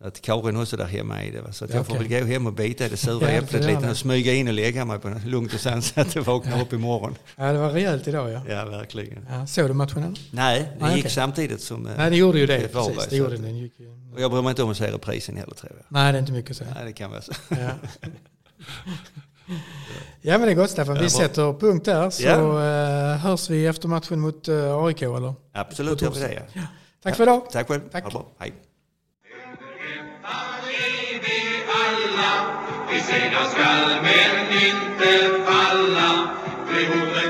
så 0.00 0.06
att 0.06 0.20
Karin 0.20 0.56
också 0.56 0.76
där 0.76 0.84
hemma 0.84 1.24
i 1.24 1.30
det. 1.30 1.52
Så 1.52 1.64
att 1.64 1.70
jag 1.70 1.80
okay. 1.80 1.94
får 1.94 2.04
väl 2.04 2.20
gå 2.20 2.26
hem 2.26 2.46
och 2.46 2.52
bita 2.52 2.86
i 2.86 2.88
det 2.88 2.96
sura 2.96 3.32
ja, 3.32 3.38
äpplet 3.38 3.64
lite 3.64 3.90
och 3.90 3.96
smyga 3.96 4.34
in 4.34 4.48
och 4.48 4.54
lägga 4.54 4.84
mig 4.84 4.98
på 4.98 5.08
något 5.08 5.24
lugnt 5.24 5.54
och 5.54 5.60
sansat 5.60 6.16
och 6.16 6.26
vakna 6.26 6.62
upp 6.62 6.72
imorgon. 6.72 7.14
Ja, 7.36 7.52
det 7.52 7.58
var 7.58 7.70
rejält 7.70 8.08
idag 8.08 8.30
ja. 8.30 8.42
Ja, 8.48 8.64
verkligen. 8.64 9.26
Ja, 9.30 9.46
såg 9.46 9.70
du 9.70 9.74
matchen? 9.74 10.16
Nej, 10.30 10.60
det 10.60 10.84
Nej, 10.84 10.96
gick 10.96 11.04
okay. 11.04 11.10
samtidigt 11.10 11.60
som 11.60 11.86
eh, 11.86 11.92
Nej, 11.96 12.10
det 12.10 12.16
gjorde 12.16 12.38
ju 12.38 12.46
det. 12.46 12.58
det, 12.58 12.68
precis, 12.68 13.06
det, 13.06 13.16
gjorde 13.16 13.36
det. 13.36 13.50
Gick 13.50 13.80
ju... 13.80 13.88
Och 14.14 14.20
jag 14.20 14.30
bryr 14.30 14.42
mig 14.42 14.50
inte 14.50 14.62
om 14.62 14.70
att 14.70 14.76
se 14.76 14.92
reprisen 14.92 15.36
heller 15.36 15.54
tror 15.54 15.72
jag. 15.76 15.84
Nej, 15.88 16.12
det 16.12 16.18
är 16.18 16.20
inte 16.20 16.32
mycket 16.32 16.50
att 16.50 16.56
säga. 16.56 16.74
Nej, 16.74 16.84
det 16.84 16.92
kan 16.92 17.10
vara 17.10 17.22
så. 17.22 17.32
Ja. 17.48 17.70
ja, 20.20 20.38
men 20.38 20.40
det 20.40 20.50
är 20.50 20.54
gott 20.54 20.70
Staffan. 20.70 20.94
Vi 20.94 21.02
ja, 21.02 21.08
sätter 21.10 21.58
punkt 21.58 21.84
där 21.84 22.10
så 22.10 22.22
ja. 22.22 22.36
uh, 22.36 23.16
hörs 23.16 23.50
vi 23.50 23.66
efter 23.66 23.88
matchen 23.88 24.20
mot 24.20 24.48
eh, 24.48 24.84
AIK 24.84 25.02
eller? 25.02 25.34
Absolut, 25.52 26.02
gör 26.02 26.10
vi 26.10 26.20
det. 26.20 26.42
Ja. 26.52 26.62
Tack 27.02 27.16
för 27.16 27.22
idag. 27.22 27.42
Tack 27.52 27.68
själv. 27.68 27.80
Tack. 27.92 28.04
Hej. 28.38 28.52
I 32.92 33.00
segrar 33.00 33.44
skall 33.44 34.02
men 34.02 34.52
inte 34.52 35.44
falla, 35.46 36.28
det 36.68 36.86
hotet 36.86 37.29